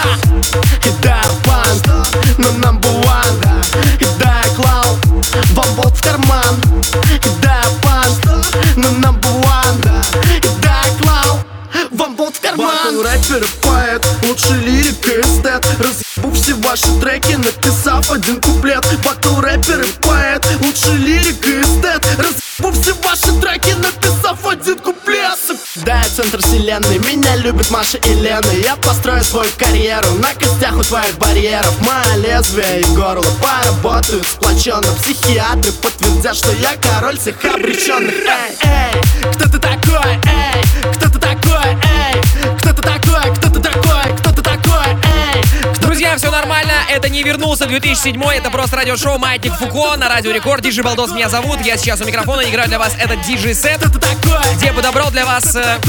И 0.85 0.91
да, 1.01 1.21
пан, 1.45 2.05
но 2.37 2.49
number 2.49 2.91
one. 3.03 3.49
И 3.99 4.05
да, 4.19 4.41
вам 5.53 5.75
болт 5.75 5.97
в 5.97 6.01
карман. 6.01 6.55
Да, 7.41 7.61
я 7.63 7.69
пан, 7.81 8.11
но 8.75 8.89
number 8.89 9.31
one. 9.43 9.83
Да, 10.61 10.81
я 10.83 11.01
клал 11.01 11.39
вам 11.91 12.15
болт 12.15 12.35
в 12.35 12.41
карман. 12.41 13.01
Рэпер 13.01 13.43
и 13.43 13.47
поэт, 13.63 14.05
лучший 14.23 14.57
лирик 14.59 15.05
и 15.05 15.21
эстет. 15.21 15.65
Разъебу 15.79 16.35
все 16.35 16.53
ваши 16.55 16.99
треки, 16.99 17.33
написав 17.33 18.09
один 18.11 18.41
куплет. 18.41 18.85
Батл 19.03 19.39
рэпер 19.39 19.81
и 19.81 19.91
поэт, 20.01 20.45
лучший 20.61 20.97
лирик 20.97 21.45
и 21.45 21.61
эстет. 21.61 22.05
Разъебу 22.17 22.81
все 22.81 22.93
ваши 23.03 23.31
треки, 23.41 23.73
написав 23.73 24.45
один 24.45 24.79
куплет. 24.79 25.37
Да, 25.85 26.01
я 26.01 26.09
центр 26.09 26.39
вселенной, 26.41 26.99
меня 26.99 27.35
любят 27.37 27.69
Маша 27.71 27.97
и 27.97 28.13
Лена. 28.13 28.51
Я 28.63 28.75
построю 28.75 29.23
свою 29.23 29.49
карьеру 29.57 30.11
на 30.19 30.33
костях 30.33 30.75
у 30.77 30.83
твоих 30.83 31.17
барьеров. 31.17 31.73
Мое 31.81 32.15
лезвие 32.17 32.81
и 32.81 32.85
горло 32.95 33.25
поработают 33.41 34.27
сплоченно. 34.27 34.87
Психиатры 35.01 35.71
подтвердят, 35.71 36.35
что 36.35 36.51
я 36.53 36.75
король 36.75 37.17
всех 37.17 37.43
обреченных 37.45 38.13
Эй, 38.13 38.57
эй, 38.63 39.31
кто 39.33 39.45
ты 39.45 39.59
такой, 39.59 40.19
эй, 40.25 40.93
кто 40.95 41.08
ты 41.19 41.27
такой, 41.27 41.77
эй 41.83 42.57
Кто 42.59 42.73
ты 42.73 42.81
такой, 42.81 43.35
кто 43.35 43.49
ты 43.49 43.59
такой, 43.59 44.17
кто 44.17 44.31
ты 44.31 44.41
такой, 44.41 44.87
эй 45.03 45.43
Друзья, 45.81 46.15
все 46.17 46.31
нормально, 46.31 46.73
это 46.89 47.09
не 47.09 47.23
вернулся 47.23 47.65
2007 47.65 48.21
это 48.23 48.49
просто 48.49 48.77
радиошоу 48.77 49.17
Маятник 49.17 49.53
Фуко 49.53 49.97
на 49.97 50.09
Радио 50.09 50.31
Рекорд. 50.31 50.61
Диджей 50.63 50.83
Балдос 50.83 51.11
меня 51.11 51.29
зовут, 51.29 51.61
я 51.61 51.77
сейчас 51.77 52.01
у 52.01 52.05
микрофона 52.05 52.41
играю 52.41 52.67
для 52.67 52.79
вас 52.79 52.95
этот 52.99 53.21
диджей 53.23 53.53
сет, 53.53 53.81
где 54.55 54.71
подобрал 54.71 55.11
для 55.11 55.25
вас 55.25 55.55
э, 55.55 55.79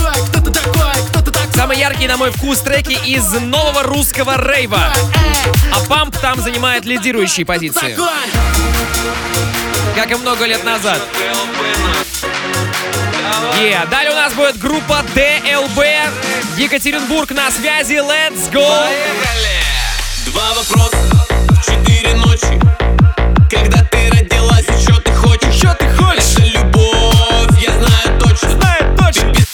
самые 1.55 1.81
яркие, 1.81 2.09
на 2.09 2.17
мой 2.17 2.31
вкус, 2.31 2.59
треки 2.61 2.99
из 3.07 3.31
нового 3.33 3.83
русского 3.83 4.37
рейва. 4.37 4.93
А 5.73 5.81
Памп 5.89 6.17
там 6.19 6.41
занимает 6.41 6.85
лидирующие 6.85 7.47
позиции. 7.47 7.97
Как 9.95 10.11
и 10.11 10.15
много 10.15 10.47
лет 10.47 10.65
назад. 10.65 11.01
Yeah. 13.61 13.89
Далее 13.91 14.13
у 14.13 14.15
нас 14.15 14.33
будет 14.35 14.59
группа 14.59 15.05
DLB. 15.15 15.87
Екатеринбург 16.57 17.31
на 17.31 17.51
связи. 17.51 17.95
Let's 17.95 18.51
go! 18.51 18.67
Два 20.27 20.53
вопроса 20.55 20.97
четыре 21.65 22.15
ночи 22.15 22.61
Когда 23.51 23.85
ты 23.85 24.11
родилась 24.11 24.67
и 24.69 24.83
что 24.83 25.01
ты 25.01 25.13
хочешь? 25.13 25.55
Что 25.55 25.75
ты 25.75 25.89
хочешь? 25.91 26.33
Это 26.37 26.47
любовь, 26.47 27.61
я 27.61 27.73
знаю 27.73 28.21
точно 28.21 28.49
Знаю 28.51 28.97
точно 28.97 29.33
Ты 29.33 29.41
беснутая, 29.41 29.50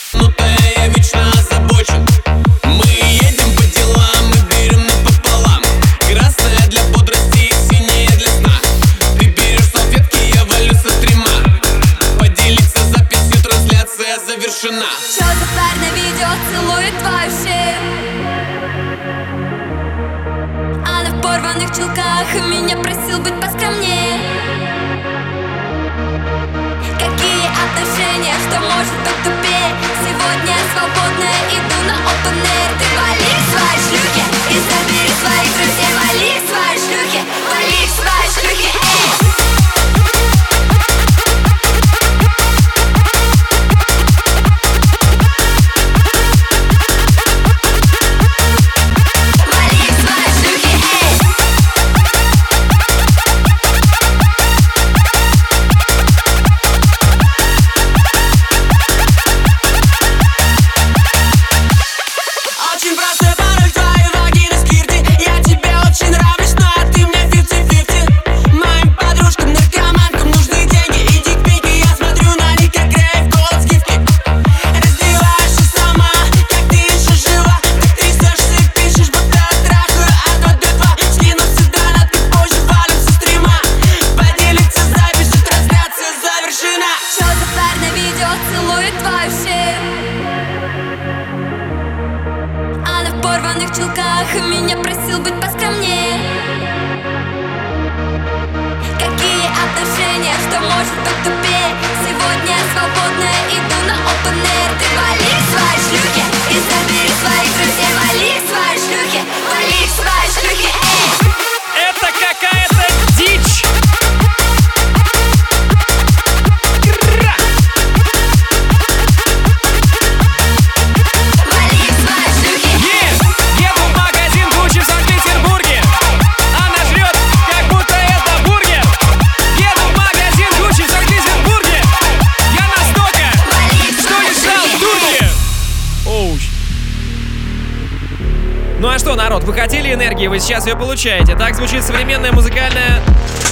сейчас 140.47 140.67
ее 140.67 140.77
получаете. 140.77 141.35
Так 141.35 141.57
звучит 141.57 141.83
современная 141.83 142.31
музыкальная... 142.31 143.03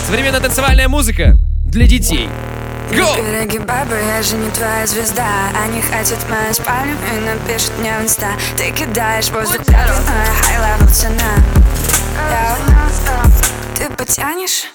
Современная 0.07 0.41
танцевальная 0.41 0.89
музыка 0.89 1.37
для 1.65 1.87
детей. 1.87 2.29
Go! 2.91 3.17
Не 3.17 4.17
я 4.17 4.23
же 4.23 4.37
не 4.37 4.51
твоя 4.51 4.87
звезда 4.87 5.27
Они 5.65 5.81
хотят 5.81 6.19
мою 6.29 6.53
спальню 6.53 6.95
и 7.13 7.21
напишут 7.25 7.73
мне 7.79 7.91
в 7.99 8.03
инста 8.03 8.27
Ты 8.59 8.71
кидаешь 8.73 9.31
воздух, 9.31 9.63
я 9.69 9.87
high 9.87 10.79
level 10.79 10.93
цена 10.93 11.35
Ты 13.77 13.89
потянешь? 13.91 14.74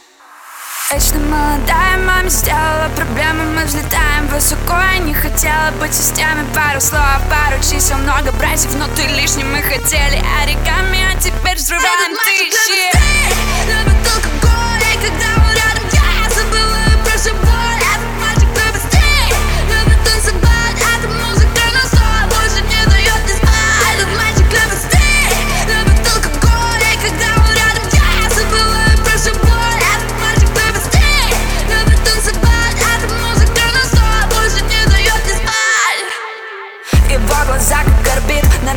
Вечно 0.92 1.20
молодая 1.20 1.98
маме 1.98 2.30
сделала 2.30 2.90
проблемы 2.96 3.44
Мы 3.54 3.64
взлетаем 3.66 4.26
высоко, 4.28 4.74
я 4.74 4.98
не 4.98 5.14
хотела 5.14 5.70
быть 5.80 5.94
системой 5.94 6.46
Пару 6.56 6.82
слов, 6.82 7.22
пару 7.30 7.62
чисел, 7.62 7.98
много 8.00 8.32
братьев, 8.32 8.74
но 8.76 8.88
ты 8.96 9.04
лишним 9.04 9.52
Мы 9.52 9.62
хотели. 9.62 10.20
Оригами, 10.42 11.00
а 11.14 11.20
теперь 11.20 11.58
взрываем 11.58 12.16
тысячи 12.26 12.90
Этот 12.90 13.02
мальчик 13.02 13.36
любит 13.68 14.00
когда 15.02 15.39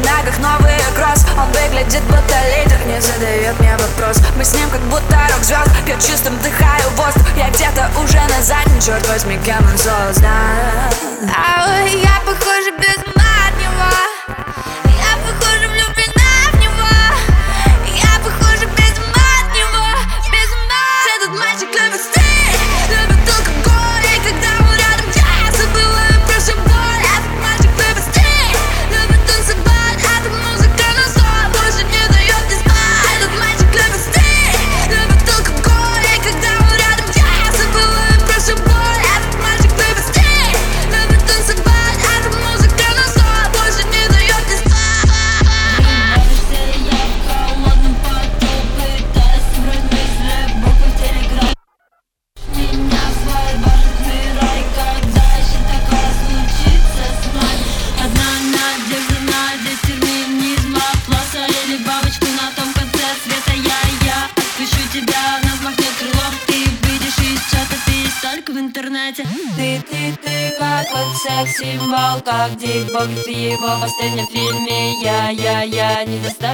ногах 0.02 0.38
новый 0.38 0.72
кросс 0.94 1.24
Он 1.36 1.46
выглядит 1.52 2.02
будто 2.04 2.36
лидер, 2.54 2.78
не 2.86 3.00
задает 3.00 3.58
мне 3.60 3.76
вопрос. 3.76 4.18
Мы 4.36 4.44
с 4.44 4.52
ним 4.54 4.68
как 4.70 4.80
будто 4.82 5.16
рок 5.32 5.42
звезд 5.42 5.70
Я 5.86 5.94
чистым 5.96 6.36
дыхаю 6.38 6.88
воздух. 6.96 7.26
Я 7.36 7.48
где-то 7.50 7.90
уже 8.02 8.20
на 8.20 8.42
заднем, 8.42 8.80
черт 8.80 9.06
возьми, 9.08 9.36
Герман 9.44 9.76
Золос, 9.78 10.18
да 10.18 10.90
А 11.36 11.84
я, 11.86 12.20
похоже, 12.24 12.72
без 12.78 13.21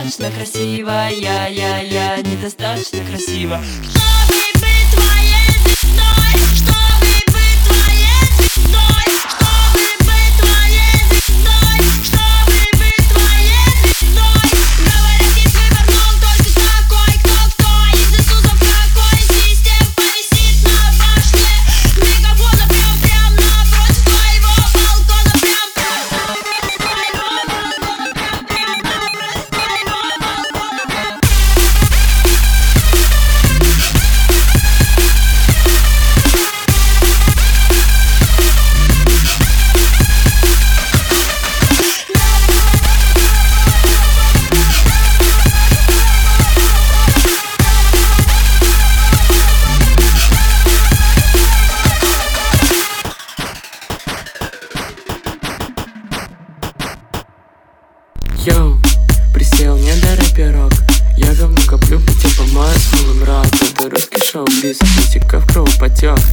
недостаточно 0.08 0.30
красиво, 0.30 0.90
я, 1.10 1.46
я, 1.48 1.80
я, 1.80 2.16
недостаточно 2.22 3.04
красиво. 3.04 3.60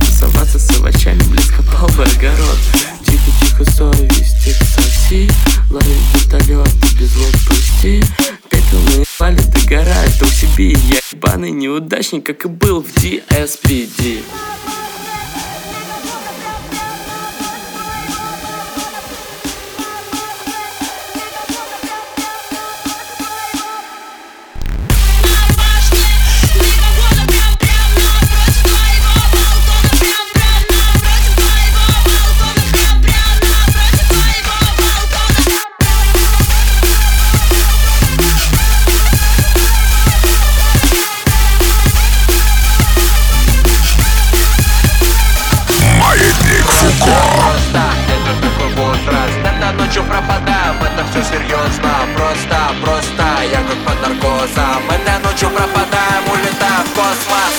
Тусоваться 0.06 0.60
с 0.60 0.78
овощами 0.78 1.22
близко 1.24 1.64
полный 1.64 2.06
огород 2.18 2.58
Тихо-тихо 3.06 3.66
совесть, 3.72 4.48
их 4.48 4.58
такси 4.76 5.30
Ловим 5.72 5.98
вертолет, 6.14 6.70
без 7.00 7.10
звук 7.10 7.32
пусти. 7.48 8.04
Пепел 8.50 8.80
наебали, 8.96 9.42
догорает 9.42 10.22
OCB 10.22 10.78
Я 10.92 11.00
ебаный 11.12 11.52
неудачник, 11.52 12.26
как 12.26 12.46
и 12.46 12.48
был 12.48 12.84
в 12.84 12.88
DSPD 12.98 14.24
под 54.46 54.58
наркозом 54.58 54.84
Это 54.90 55.28
ночью 55.28 55.50
пропадаем, 55.50 56.24
улетаем 56.32 56.86
в 56.86 56.96
космос. 56.96 57.56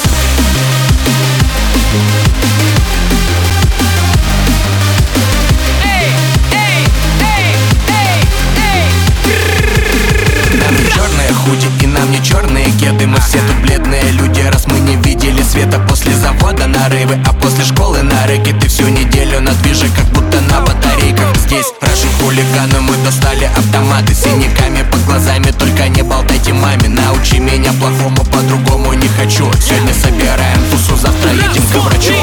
Худи 11.45 11.69
и 11.81 11.87
нам 11.87 12.11
не 12.11 12.23
черные 12.25 12.73
кеды. 12.73 13.07
Мы 13.07 13.21
все 13.21 13.39
тут 13.39 13.57
бледные 13.63 14.11
люди, 14.13 14.41
раз 14.41 14.67
мы 14.67 14.81
не 14.81 14.97
видели 14.97 15.43
света. 15.43 15.79
После 15.89 16.13
завода 16.15 16.67
нарывы, 16.67 17.19
а 17.25 17.33
после 17.33 17.65
школы 17.65 18.03
на 18.03 18.27
рэке 18.27 18.53
Ты 18.53 18.69
всю 18.69 18.89
неделю 18.89 19.41
на 19.41 19.53
движе, 19.53 19.87
как 19.95 20.07
будто 20.07 20.41
на 20.41 20.61
батарейках. 20.63 21.37
Здесь 21.37 21.67
рашим 22.07 22.21
хулигану, 22.21 22.81
мы 22.83 22.97
достали 23.05 23.45
автоматы 23.45 24.15
синяками 24.15 24.85
под 24.91 25.05
глазами, 25.05 25.51
только 25.59 25.89
не 25.89 26.03
болтайте 26.03 26.53
маме. 26.53 26.89
Научи 26.89 27.39
меня 27.39 27.73
плохому, 27.81 28.25
по-другому 28.33 28.93
не 28.95 29.09
хочу. 29.09 29.51
Сегодня 29.61 29.95
собираем 29.95 30.61
тусу, 30.71 30.97
завтра 30.97 31.31
едем 31.31 31.63
к 31.63 31.77
врачу. 31.77 32.15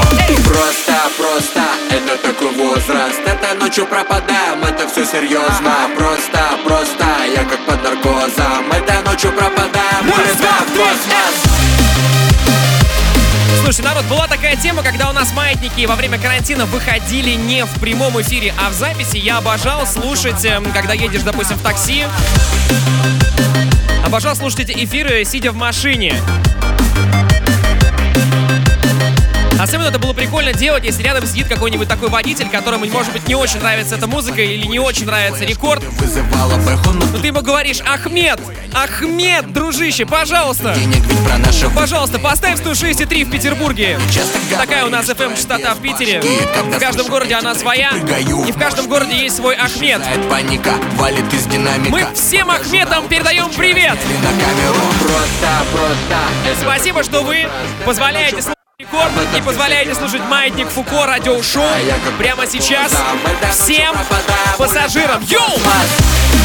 Просто, 0.46 0.96
просто, 1.18 1.62
это 1.90 2.18
такой 2.22 2.52
возраст. 2.56 3.20
Это 3.26 3.60
ночью 3.60 3.86
пропадаем, 3.86 4.64
это 4.64 4.88
все 4.90 5.06
серьезно 5.06 5.74
Просто, 5.98 6.40
просто, 6.66 7.06
я 7.36 7.44
как 7.44 7.66
под 7.66 7.84
наркозом. 7.84 8.72
Это 8.72 9.10
ночью 9.10 9.32
пропадаем, 9.32 10.04
улетаем 10.04 10.66
в 10.68 10.78
космос 10.78 11.63
Слушайте, 13.64 13.84
народ, 13.84 14.06
была 14.10 14.28
такая 14.28 14.58
тема, 14.58 14.84
когда 14.84 15.10
у 15.10 15.14
нас 15.14 15.32
маятники 15.32 15.86
во 15.86 15.96
время 15.96 16.20
карантина 16.20 16.66
выходили 16.66 17.32
не 17.32 17.64
в 17.66 17.80
прямом 17.80 18.22
эфире, 18.22 18.54
а 18.60 18.70
в 18.70 18.74
записи. 18.74 19.16
Я 19.16 19.38
обожал 19.38 19.88
слушать, 19.88 20.44
эм, 20.44 20.66
когда 20.74 20.92
едешь, 20.94 21.22
допустим, 21.22 21.56
в 21.56 21.62
такси. 21.62 22.04
Обожал 24.06 24.36
слушать 24.36 24.70
эти 24.70 24.84
эфиры, 24.84 25.24
сидя 25.24 25.54
в 25.54 25.56
машине. 25.56 26.14
Особенно 29.64 29.88
это 29.88 29.98
было 29.98 30.12
прикольно 30.12 30.52
делать, 30.52 30.84
если 30.84 31.02
рядом 31.04 31.26
сидит 31.26 31.48
какой-нибудь 31.48 31.88
такой 31.88 32.10
водитель, 32.10 32.50
которому, 32.50 32.86
может 32.88 33.14
быть, 33.14 33.26
не 33.30 33.36
очень 33.36 33.60
нравится 33.60 33.96
эта 33.96 34.08
музыка 34.08 34.42
или 34.42 34.68
не 34.68 34.78
очень 34.78 35.06
нравится 35.06 35.46
рекорд. 35.46 35.82
Но 37.14 37.20
ты 37.20 37.28
ему 37.28 37.42
говоришь, 37.42 37.80
Ахмед, 37.80 38.42
Ахмед, 38.74 39.54
дружище, 39.54 40.06
пожалуйста, 40.06 40.76
пожалуйста, 41.74 42.20
поставь 42.20 42.60
106,3 42.60 43.24
в 43.24 43.32
Петербурге. 43.32 43.98
Такая 44.58 44.86
у 44.86 44.90
нас 44.90 45.08
FM 45.08 45.34
частота 45.38 45.76
в 45.76 45.80
Питере. 45.80 46.22
В 46.22 46.78
каждом 46.78 47.08
городе 47.08 47.36
она 47.36 47.56
своя, 47.56 47.92
и 48.20 48.52
в 48.52 48.60
каждом 48.60 48.90
городе 48.90 49.18
есть 49.18 49.38
свой 49.38 49.56
Ахмед. 49.56 50.02
Мы 51.88 52.06
всем 52.14 52.52
Ахметам 52.52 53.08
передаем 53.08 53.50
привет! 53.56 53.98
Просто, 55.00 55.50
просто, 55.72 56.62
Спасибо, 56.62 57.02
что 57.04 57.24
вы 57.24 57.48
позволяете 57.86 58.42
слушать 58.80 59.12
рекорд 59.14 59.38
и 59.38 59.42
позволяете 59.42 59.94
слушать 59.94 60.22
Маятник 60.28 60.68
Фуко 60.68 61.06
радиошоу 61.06 61.64
прямо 62.18 62.48
сейчас 62.48 62.92
всем 63.52 63.96
пассажирам. 64.58 65.22
Йоу! 65.24 66.43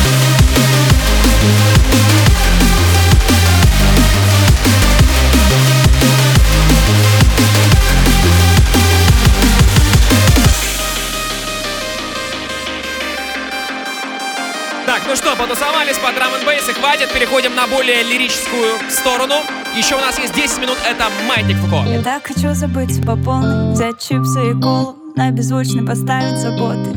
Что, 15.19 15.35
потусовались 15.35 15.99
по 15.99 16.13
драм 16.13 16.33
н 16.33 16.47
бейсе, 16.47 16.73
хватит, 16.73 17.13
переходим 17.13 17.55
на 17.57 17.67
более 17.67 18.05
лирическую 18.05 18.79
сторону. 18.89 19.35
Еще 19.77 19.97
у 19.97 20.01
нас 20.01 20.17
есть 20.19 20.33
10 20.35 20.59
минут, 20.61 20.79
это 20.89 21.05
Маятник 21.29 21.57
Фуко. 21.57 21.85
Я 21.89 22.03
так 22.03 22.27
хочу 22.27 22.55
забыться 22.55 23.03
по 23.03 23.17
полной 23.17 23.73
Взять 23.73 24.01
чипсы 24.01 24.51
и 24.51 24.61
колу 24.61 24.97
На 25.17 25.31
беззвучный 25.31 25.85
поставить 25.85 26.39
заботы 26.39 26.93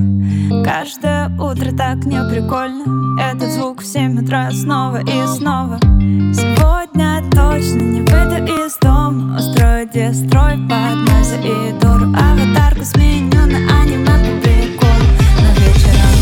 Каждое 0.63 1.29
утро 1.39 1.75
так 1.75 2.05
не 2.05 2.21
прикольно 2.29 3.19
Этот 3.19 3.51
звук 3.51 3.81
в 3.81 3.85
7 3.85 4.23
утра 4.23 4.51
снова 4.51 5.01
и 5.01 5.27
снова 5.27 5.79
Сегодня 5.81 7.23
точно 7.31 7.81
не 7.81 8.01
выйду 8.01 8.65
из 8.65 8.77
дома 8.77 9.37
Устрою 9.37 9.89
дестрой 9.89 10.53
под 10.69 10.95
Наза 11.09 11.35
и 11.37 11.73
Дору 11.81 12.13
Аватарку 12.15 12.85
сменю 12.85 13.45
на 13.47 13.81
аниме 13.81 14.11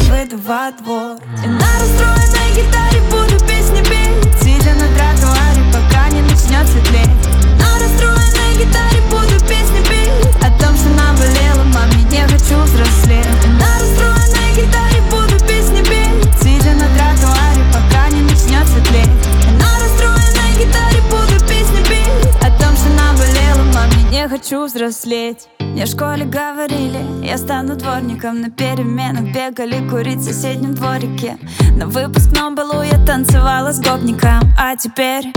выйду 0.09 0.37
во 0.37 0.71
двор. 0.71 1.17
И 1.43 1.47
на 1.47 1.69
расстроенной 1.79 2.49
гитаре 2.55 3.01
буду 3.11 3.39
песни 3.45 3.81
петь. 3.85 4.41
Сидя 4.41 4.73
на 4.73 4.87
тротуаре, 4.95 5.61
пока 5.71 6.09
не 6.09 6.21
начнет 6.21 6.67
светлеть 6.67 7.21
На 7.59 7.79
расстроенной 7.79 8.51
гитаре 8.57 9.01
буду 9.09 9.39
песни 9.47 9.81
петь. 9.87 10.09
О 10.41 10.49
том, 10.61 10.75
что 10.75 10.89
наболело, 10.89 11.63
маме, 11.73 12.03
не 12.11 12.27
хочу 12.27 12.57
взрослеть. 12.63 13.27
И 13.45 13.49
на 13.61 13.71
расстроенной 13.79 14.49
гитаре 14.55 15.01
буду 15.11 15.35
песни 15.45 15.81
петь. 15.83 16.41
Сидя 16.41 16.73
на 16.73 16.87
тротуаре, 16.95 17.63
пока 17.71 18.09
не 18.09 18.21
начнет 18.21 18.67
светлеть 18.67 19.19
на 19.61 19.69
расстроенной 19.79 20.51
гитаре 20.57 21.01
буду 21.09 21.39
песни 21.47 21.81
петь. 21.87 22.35
О 22.41 22.49
том, 22.59 22.75
что 22.75 22.89
наболело, 22.89 23.63
маме, 23.73 24.03
не 24.09 24.27
хочу 24.27 24.65
взрослеть 24.65 25.47
мне 25.79 25.85
в 25.85 25.91
школе 25.91 26.25
говорили, 26.25 27.25
я 27.25 27.37
стану 27.37 27.77
дворником. 27.77 28.41
На 28.41 28.49
переменах 28.49 29.33
бегали 29.33 29.87
курить 29.89 30.17
в 30.17 30.25
соседнем 30.25 30.75
дворике. 30.75 31.37
На 31.77 31.87
выпускном 31.87 32.53
балу 32.53 32.83
я 32.83 32.97
танцевала 33.05 33.71
с 33.71 33.79
гопником. 33.79 34.41
А 34.59 34.75
теперь 34.75 35.31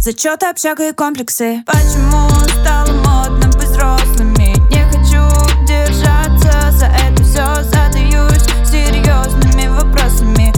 зачеты, 0.00 0.46
общага 0.46 0.88
и 0.88 0.92
комплексы. 0.92 1.62
Почему 1.66 2.26
стало 2.62 2.90
модно 3.04 3.48
быть 3.48 3.68
взрослыми? 3.68 4.56
Не 4.72 4.82
хочу 4.90 5.28
держаться 5.66 6.70
за 6.70 6.86
это 6.86 7.22
все 7.22 7.62
Задаюсь 7.62 8.44
серьезными 8.64 9.68
вопросами 9.68 10.51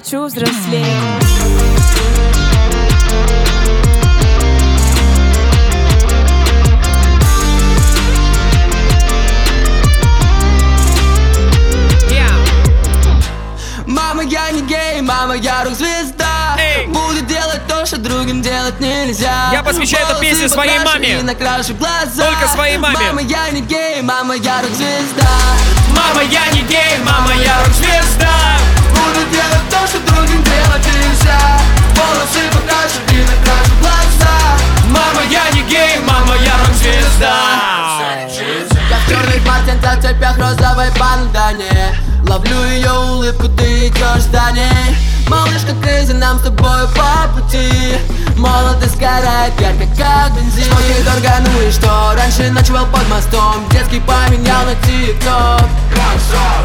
хочу 0.00 0.24
взрослеть. 0.24 0.86
Мама, 13.86 14.22
я 14.22 14.50
Мама, 15.02 15.34
я 15.34 15.64
рок-звезда. 15.64 16.56
Буду 16.88 17.20
делать 17.22 17.60
то, 17.68 17.84
что 17.84 17.98
другим 17.98 18.40
делать 18.42 18.80
нельзя. 18.80 19.50
Я 19.52 19.62
посвящаю 19.62 20.04
эту 20.04 20.14
Волосы 20.14 20.30
песню 20.30 20.48
своей 20.48 20.78
маме. 20.78 21.20
И 21.20 21.22
накрашу 21.22 21.74
глаза. 21.74 22.24
Только 22.24 22.48
своей 22.48 22.78
маме. 22.78 22.96
Мама, 22.98 23.20
я 23.22 23.50
не 23.50 23.60
гей, 23.60 24.00
мама, 24.02 24.34
я 24.36 24.62
рок-звезда. 24.62 25.28
Мама, 25.90 26.22
я 26.22 26.46
не 26.52 26.62
гей, 26.62 26.98
мама, 27.04 27.32
я 27.34 27.64
рок-звезда 27.64 28.69
Буду 29.00 29.24
делать 29.30 29.68
то, 29.70 29.86
что 29.86 29.98
другим 30.00 30.42
делать 30.42 30.86
нельзя. 30.86 31.40
Волосы 31.96 32.40
покрашу 32.52 33.00
и 33.08 33.20
накрашу 33.22 33.72
глаза. 33.80 34.36
Мама, 34.86 35.22
я 35.30 35.50
не 35.52 35.62
гей, 35.62 35.98
мама, 36.06 36.34
я 36.44 36.52
рок-звезда. 36.58 37.34
Я 38.90 38.96
в 38.98 39.08
черных 39.08 39.46
мартинках, 39.46 40.00
цепях 40.02 40.38
розовой 40.38 40.90
бандане. 40.98 41.96
Ловлю 42.28 42.64
ее 42.66 42.92
улыбку, 42.92 43.48
ты 43.48 43.88
идешь 43.88 44.24
за 44.30 44.52
ней. 44.52 44.96
Малышка 45.28 45.74
Крейзи, 45.82 46.12
нам 46.12 46.38
с 46.38 46.42
тобой 46.42 46.88
по 46.94 47.28
пути 47.34 47.98
Молодость 48.40 48.94
сгорает 48.94 49.52
ярко, 49.60 49.84
как 49.98 50.32
бензин. 50.32 50.72
Дорого, 51.04 51.30
ну 51.44 51.68
и 51.68 51.70
что? 51.70 52.14
Раньше 52.16 52.50
ночевал 52.50 52.86
под 52.86 53.06
мостом 53.10 53.68
Детский 53.70 54.00
поменял 54.00 54.64
на 54.64 54.74
тик-ток. 54.76 55.68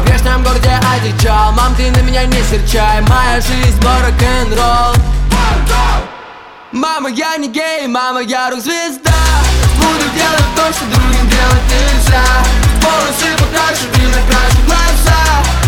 В 0.02 0.06
грешном 0.06 0.42
городе 0.42 0.70
одичал 0.94 1.52
Мам, 1.52 1.74
ты 1.76 1.90
на 1.90 1.98
меня 1.98 2.24
не 2.24 2.42
серчай. 2.44 3.02
Моя 3.02 3.42
жизнь, 3.42 3.78
был 3.82 3.90
рок-н-ролл 3.90 4.94
Мама, 6.72 7.10
я 7.10 7.36
не 7.36 7.48
гей, 7.48 7.86
мама, 7.86 8.20
я 8.22 8.48
рок-звезда. 8.50 9.12
Буду 9.76 10.08
делать 10.16 10.48
то, 10.56 10.72
что 10.72 10.84
другим 10.86 11.28
делать 11.28 11.66
нельзя. 11.68 12.24
Волосы 12.80 13.36
покрашу 13.36 13.86
и 13.92 14.06
накрашу 14.06 14.60
глаза. 14.64 15.20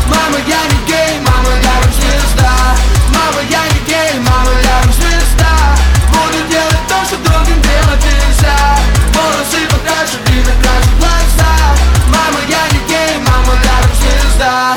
Мама, 0.09 0.39
я 0.47 0.61
не 0.73 0.87
гей, 0.87 1.21
мама, 1.21 1.51
я 1.63 1.83
рок-звезда. 1.83 2.53
Мама, 3.13 3.41
я 3.51 3.63
не 3.73 3.81
гей, 3.87 4.21
мама, 4.21 4.58
что 7.09 7.17
другим 7.17 7.61
делать 7.63 8.05
нельзя. 8.05 8.77
Волосы 9.15 9.65
покрашу 9.71 10.19
и 10.29 10.45
накрашу 10.45 10.91
глаза. 11.01 11.55
Мама, 12.13 12.39
я 12.47 12.63
не 12.73 12.87
гей, 12.87 13.17
мама, 13.27 13.55
я 13.65 13.77
рок-звезда 13.83 14.77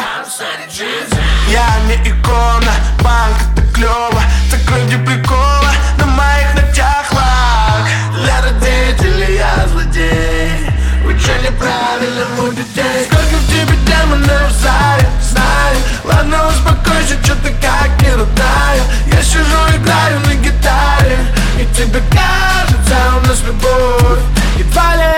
Я 1.50 1.68
не 1.88 1.96
икона, 2.10 2.72
банк 3.04 3.38
это 3.52 3.68
клево 3.74 4.22
Так 4.50 4.62
прикола 5.06 5.72
на 5.98 6.06
моих 6.06 6.56
ногтях 6.56 7.12
лак. 7.12 7.86
Для 8.14 8.42
родителей 8.42 9.36
я 9.36 9.68
злодей. 9.68 10.72
Вы 11.04 11.20
че 11.20 11.34
неправильно 11.44 12.26
у 12.40 12.54
детей 12.54 13.08
Сколько 13.10 13.36
в 13.36 13.48
тебе 13.48 13.76
демонов 13.86 14.52
зале, 14.54 15.06
знаю. 15.22 15.78
Ладно, 16.06 16.48
успокойся, 16.48 17.22
что-то 17.24 17.50
как 17.62 17.90
не 18.02 18.12
рыдаю. 18.12 18.84
Я 19.12 19.22
сижу, 19.22 19.60
играю 19.76 20.20
на 20.22 20.36
гитаре 20.36 21.41
И 21.62 21.66
тебе 21.76 22.02
кажется, 22.10 22.98
у 23.18 23.28
нас 23.28 23.40
любовь 23.46 24.20
Едва 24.58 24.96
ли. 24.96 25.14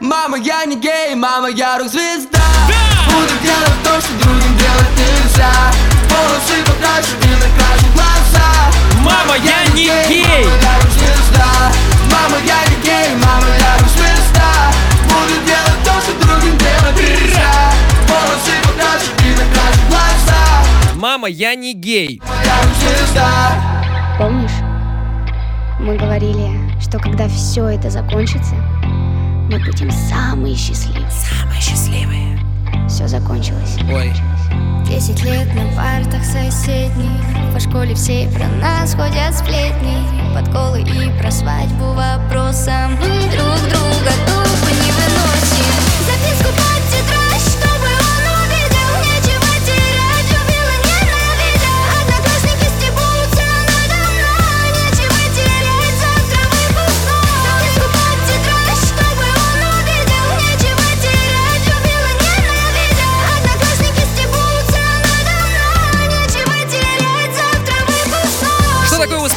Мама, 0.00 0.38
я 0.38 0.64
не 0.64 0.76
гей, 0.76 1.14
мама, 1.14 1.50
я 1.50 1.76
рок-звезда. 1.76 2.40
Буду 3.06 3.34
делать 3.42 3.82
то, 3.84 4.00
что 4.00 4.12
другим 4.22 4.56
делать 4.56 4.92
нельзя. 4.96 5.52
Волосы 6.08 6.64
покрашу 6.64 7.14
и 7.20 7.28
накрашу 7.34 7.86
глаза. 7.92 8.48
Мама, 9.00 9.36
я 9.36 9.66
не 9.74 9.84
гей. 9.84 10.24
Мама, 10.24 10.56
я 10.62 10.74
рок-звезда. 10.80 11.72
Мама, 12.10 12.36
я 12.46 12.64
не 12.70 12.76
гей, 12.82 13.16
мама, 13.16 13.46
я 13.60 13.78
рок-звезда. 13.78 14.72
Буду 15.04 15.36
делать 15.44 15.84
то, 15.84 16.00
что 16.00 16.26
другим 16.26 16.56
делать 16.56 16.96
нельзя. 16.96 17.72
Волосы 18.08 18.52
покрашу 18.62 19.10
и 19.20 19.30
накрашу 19.32 19.80
глаза. 19.90 20.94
Мама, 20.94 21.28
я 21.28 21.54
не 21.54 21.74
гей. 21.74 22.22
Я 22.42 22.56
рок-звезда 22.62 23.73
мы 25.84 25.96
говорили, 25.96 26.48
что 26.80 26.98
когда 26.98 27.28
все 27.28 27.68
это 27.68 27.90
закончится, 27.90 28.54
мы 29.50 29.58
будем 29.58 29.90
самые 29.90 30.56
счастливые. 30.56 31.10
Самые 31.10 31.60
счастливые. 31.60 32.38
Все 32.88 33.06
закончилось. 33.06 33.76
Ой. 33.92 34.10
Десять 34.88 35.22
лет 35.24 35.46
на 35.54 35.64
партах 35.74 36.22
соседних 36.24 37.52
По 37.54 37.58
школе 37.58 37.94
все 37.94 38.28
про 38.28 38.46
нас 38.60 38.94
ходят 38.94 39.34
сплетни 39.34 39.96
Подколы 40.34 40.82
и 40.82 41.10
про 41.20 41.30
свадьбу 41.30 41.86
вопросом 41.94 42.94
Друг 43.00 43.60
друга 43.70 44.12
тупо 44.26 44.70
не 44.70 44.92
выносим 44.92 45.74
Записку 46.06 46.52
под 46.54 46.73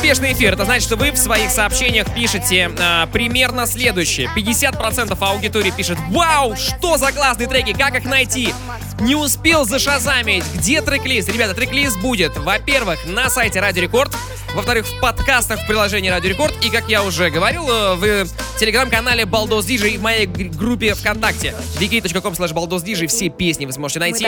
Что 0.07 0.16
успешный 0.27 0.33
эфир? 0.33 0.53
Это 0.53 0.65
значит, 0.65 0.83
что 0.83 0.95
вы 0.95 1.11
в 1.11 1.17
своих 1.17 1.49
сообщениях 1.49 2.13
пишете 2.13 2.71
а, 2.79 3.07
примерно 3.07 3.65
следующее. 3.65 4.29
50% 4.35 5.17
аудитории 5.19 5.71
пишет 5.71 5.97
«Вау, 6.09 6.55
что 6.55 6.97
за 6.97 7.11
классные 7.11 7.47
треки, 7.47 7.73
как 7.73 7.95
их 7.95 8.05
найти?» 8.05 8.53
Не 8.99 9.15
успел 9.15 9.65
зашазамить. 9.65 10.43
Где 10.55 10.81
трек-лист? 10.81 11.29
Ребята, 11.29 11.53
трек-лист 11.53 11.99
будет, 11.99 12.35
во-первых, 12.37 13.05
на 13.05 13.29
сайте 13.29 13.59
Радио 13.59 13.83
Рекорд, 13.83 14.11
во-вторых, 14.55 14.87
в 14.87 14.99
подкастах 14.99 15.61
в 15.61 15.67
приложении 15.67 16.09
Радио 16.09 16.29
Рекорд, 16.29 16.53
и, 16.65 16.69
как 16.71 16.89
я 16.89 17.03
уже 17.03 17.29
говорил, 17.29 17.69
э, 17.69 18.23
в 18.23 18.59
телеграм-канале 18.59 19.25
Балдос 19.25 19.65
Диджей 19.65 19.93
и 19.93 19.97
в 19.97 20.01
моей 20.01 20.25
группе 20.25 20.95
ВКонтакте 20.95 21.53
wiki.com 21.79 22.33
slash 22.33 22.53
Балдос 22.53 22.81
все 22.83 23.29
песни 23.29 23.67
вы 23.67 23.73
сможете 23.73 23.99
найти. 23.99 24.25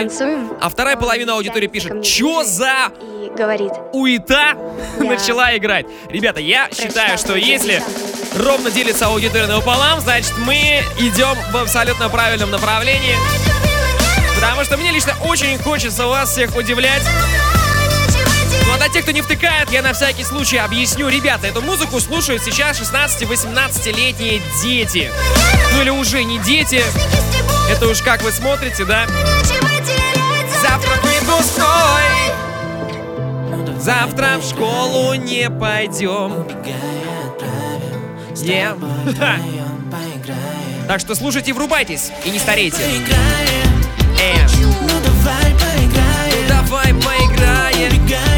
А 0.61 0.69
вторая 0.69 0.97
половина 0.97 1.33
аудитории 1.33 1.67
пишет 1.67 2.03
«Чё 2.03 2.43
за 2.43 2.91
И 3.25 3.31
говорит 3.35 3.71
уита 3.91 4.53
начала 4.99 5.55
играть. 5.57 5.87
Ребята, 6.09 6.39
я 6.39 6.69
считаю, 6.71 7.17
что 7.17 7.35
если 7.35 7.83
ровно 8.37 8.71
делится 8.71 9.07
аудитория 9.07 9.47
напополам, 9.47 9.99
значит 9.99 10.33
мы 10.37 10.83
идем 10.97 11.35
в 11.51 11.57
абсолютно 11.57 12.09
правильном 12.09 12.51
направлении. 12.51 13.15
Потому 14.35 14.63
что 14.63 14.77
мне 14.77 14.91
лично 14.91 15.15
очень 15.25 15.57
хочется 15.59 16.07
вас 16.07 16.31
всех 16.31 16.55
удивлять. 16.55 17.03
Ну 18.65 18.73
а 18.73 18.77
для 18.77 18.89
тех, 18.89 19.03
кто 19.03 19.11
не 19.11 19.21
втыкает, 19.21 19.71
я 19.71 19.81
на 19.81 19.93
всякий 19.93 20.23
случай 20.23 20.57
объясню. 20.57 21.09
Ребята, 21.09 21.47
эту 21.47 21.61
музыку 21.61 21.99
слушают 21.99 22.43
сейчас 22.43 22.79
16-18-летние 22.79 24.41
дети. 24.61 25.11
Ну 25.73 25.81
или 25.81 25.89
уже 25.89 26.23
не 26.23 26.39
дети. 26.39 26.83
Это 27.69 27.87
уж 27.87 28.01
как 28.01 28.23
вы 28.23 28.31
смотрите, 28.31 28.85
да? 28.85 29.07
Завтра 30.61 30.91
выпускной. 31.01 32.08
Завтра 33.79 34.37
в 34.39 34.43
школу 34.43 35.13
не 35.13 35.49
пойдем. 35.49 36.45
Ха. 39.17 39.35
Так 40.87 40.99
что 40.99 41.15
слушайте 41.15 41.53
врубайтесь, 41.53 42.11
и 42.25 42.29
не 42.29 42.39
старейте. 42.39 42.77
Э. 44.21 44.47
Ну 44.81 44.89
давай 46.49 46.93
поиграем. 46.93 47.89
С 48.05 48.28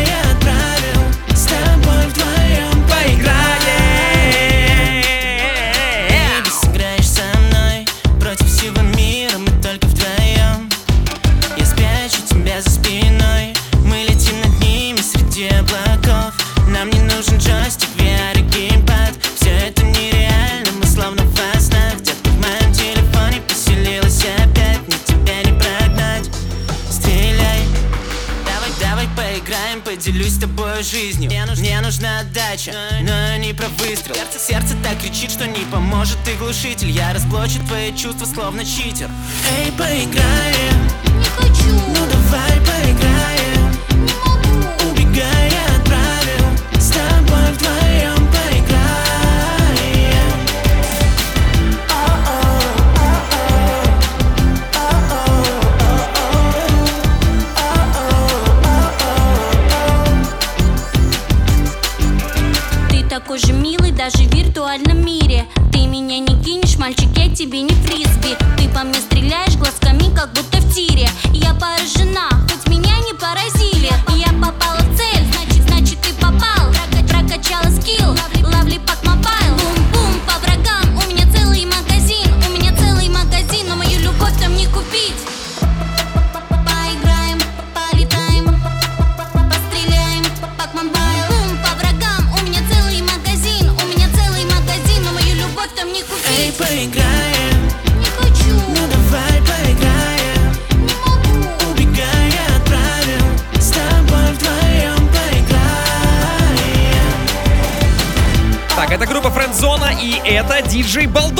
поделюсь 30.22 30.34
с 30.34 30.40
тобой 30.40 30.84
жизнью. 30.84 31.30
Мне, 31.30 31.46
нуж- 31.46 31.60
мне 31.60 31.82
нужна 31.82 32.20
отдача, 32.20 32.74
но 33.02 33.38
не 33.38 33.54
про 33.54 33.68
выстрел. 33.70 34.16
Сердце, 34.16 34.40
сердце 34.40 34.76
так 34.84 35.00
кричит, 35.00 35.32
что 35.32 35.48
не 35.48 35.66
поможет 35.72 36.18
и 36.28 36.34
глушитель. 36.38 36.92
Я 36.92 37.14
разблочу 37.14 37.60
твои 37.68 37.96
чувства, 37.96 38.26
словно 38.26 38.64
читер. 38.64 39.10
Эй, 39.58 39.72
поиграем. 39.72 40.90
Не 41.18 41.26
хочу. 41.26 41.70
Ну 41.88 42.06
давай 42.12 42.60
поиграем 42.62 43.31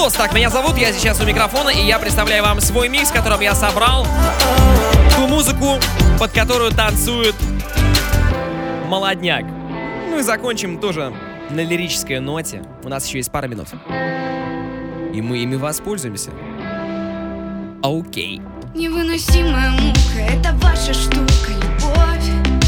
Балдос. 0.02 0.18
Так, 0.18 0.34
меня 0.34 0.50
зовут, 0.50 0.78
я 0.78 0.92
сейчас 0.94 1.22
у 1.22 1.26
микрофона, 1.26 1.70
и 1.70 1.86
я 1.86 2.00
представляю 2.00 2.44
вам 2.44 2.60
свой 2.60 2.90
микс, 2.90 3.12
в 3.12 3.14
котором 3.14 3.40
я 3.40 3.54
собрал 3.54 4.08
ту 5.16 5.28
музыку, 5.28 5.78
под 6.18 6.32
которую 6.32 6.72
танцует 6.72 7.36
молодняк. 8.88 9.46
Ну 10.10 10.18
и 10.18 10.24
закончим 10.24 10.80
тоже 10.80 11.14
на 11.52 11.60
лирической 11.60 12.20
ноте. 12.20 12.64
У 12.84 12.90
нас 12.90 13.06
еще 13.06 13.20
есть 13.20 13.32
пара 13.32 13.46
минут. 13.46 13.68
И 15.14 15.22
мы 15.22 15.38
ими 15.38 15.56
воспользуемся. 15.56 16.32
Окей. 17.84 18.42
Невыносимая 18.74 19.70
мука, 19.70 20.20
это 20.20 20.54
ваша 20.54 20.96
штука, 20.96 21.52
любовь 21.52 22.61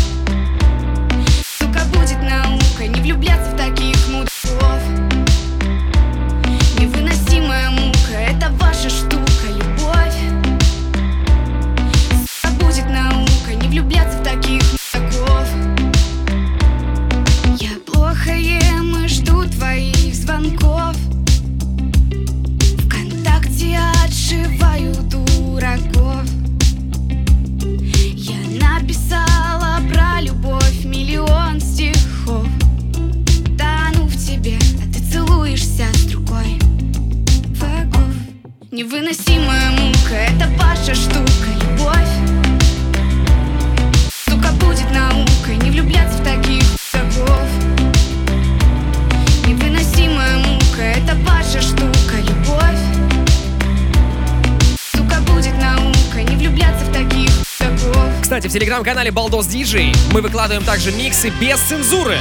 телеграм-канале 58.83 59.11
Балдос 59.11 59.47
Диджей 59.47 59.93
мы 60.11 60.21
выкладываем 60.21 60.65
также 60.65 60.91
миксы 60.91 61.29
без 61.29 61.57
цензуры, 61.59 62.17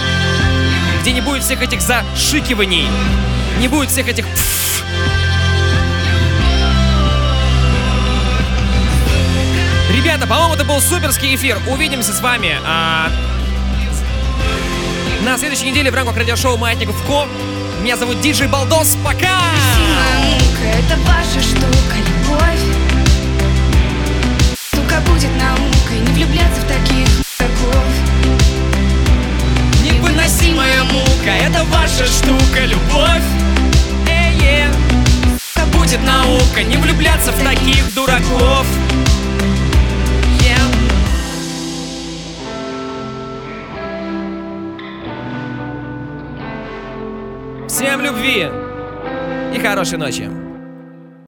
где 1.01 1.13
не 1.13 1.21
будет 1.21 1.43
всех 1.43 1.61
этих 1.61 1.81
зашикиваний, 1.81 2.87
не 3.59 3.67
будет 3.67 3.91
всех 3.91 4.09
этих. 4.09 4.25
Ребята, 9.93 10.27
по-моему, 10.29 10.55
это 10.55 10.65
был 10.65 10.81
суперский 10.81 11.35
эфир. 11.35 11.59
Увидимся 11.69 12.13
с 12.13 12.21
вами 12.21 12.57
а, 12.65 13.11
на 15.25 15.37
следующей 15.39 15.69
неделе 15.69 15.91
в 15.91 15.95
рамках 15.95 16.17
радиошоу 16.17 16.57
Маятников 16.59 16.97
Ко. 17.07 17.27
Меня 17.83 17.97
зовут 17.97 18.21
Диджей 18.21 18.47
Балдос. 18.47 18.97
Пока! 19.05 19.41
Мука, 20.21 20.69
это 20.79 20.97
ваша 21.01 21.41
штука, 21.41 22.12
ваша 31.65 32.07
штука, 32.07 32.65
любовь. 32.65 33.23
Э-е. 34.09 34.71
Сука, 35.55 35.67
будет 35.67 36.01
наука, 36.05 36.63
не 36.63 36.77
влюбляться 36.77 37.33
в 37.33 37.43
таких 37.43 37.95
дураков. 37.95 38.67
Всем 47.69 48.03
любви 48.03 48.49
и 49.55 49.59
хорошей 49.59 49.99
ночи. 49.99 50.42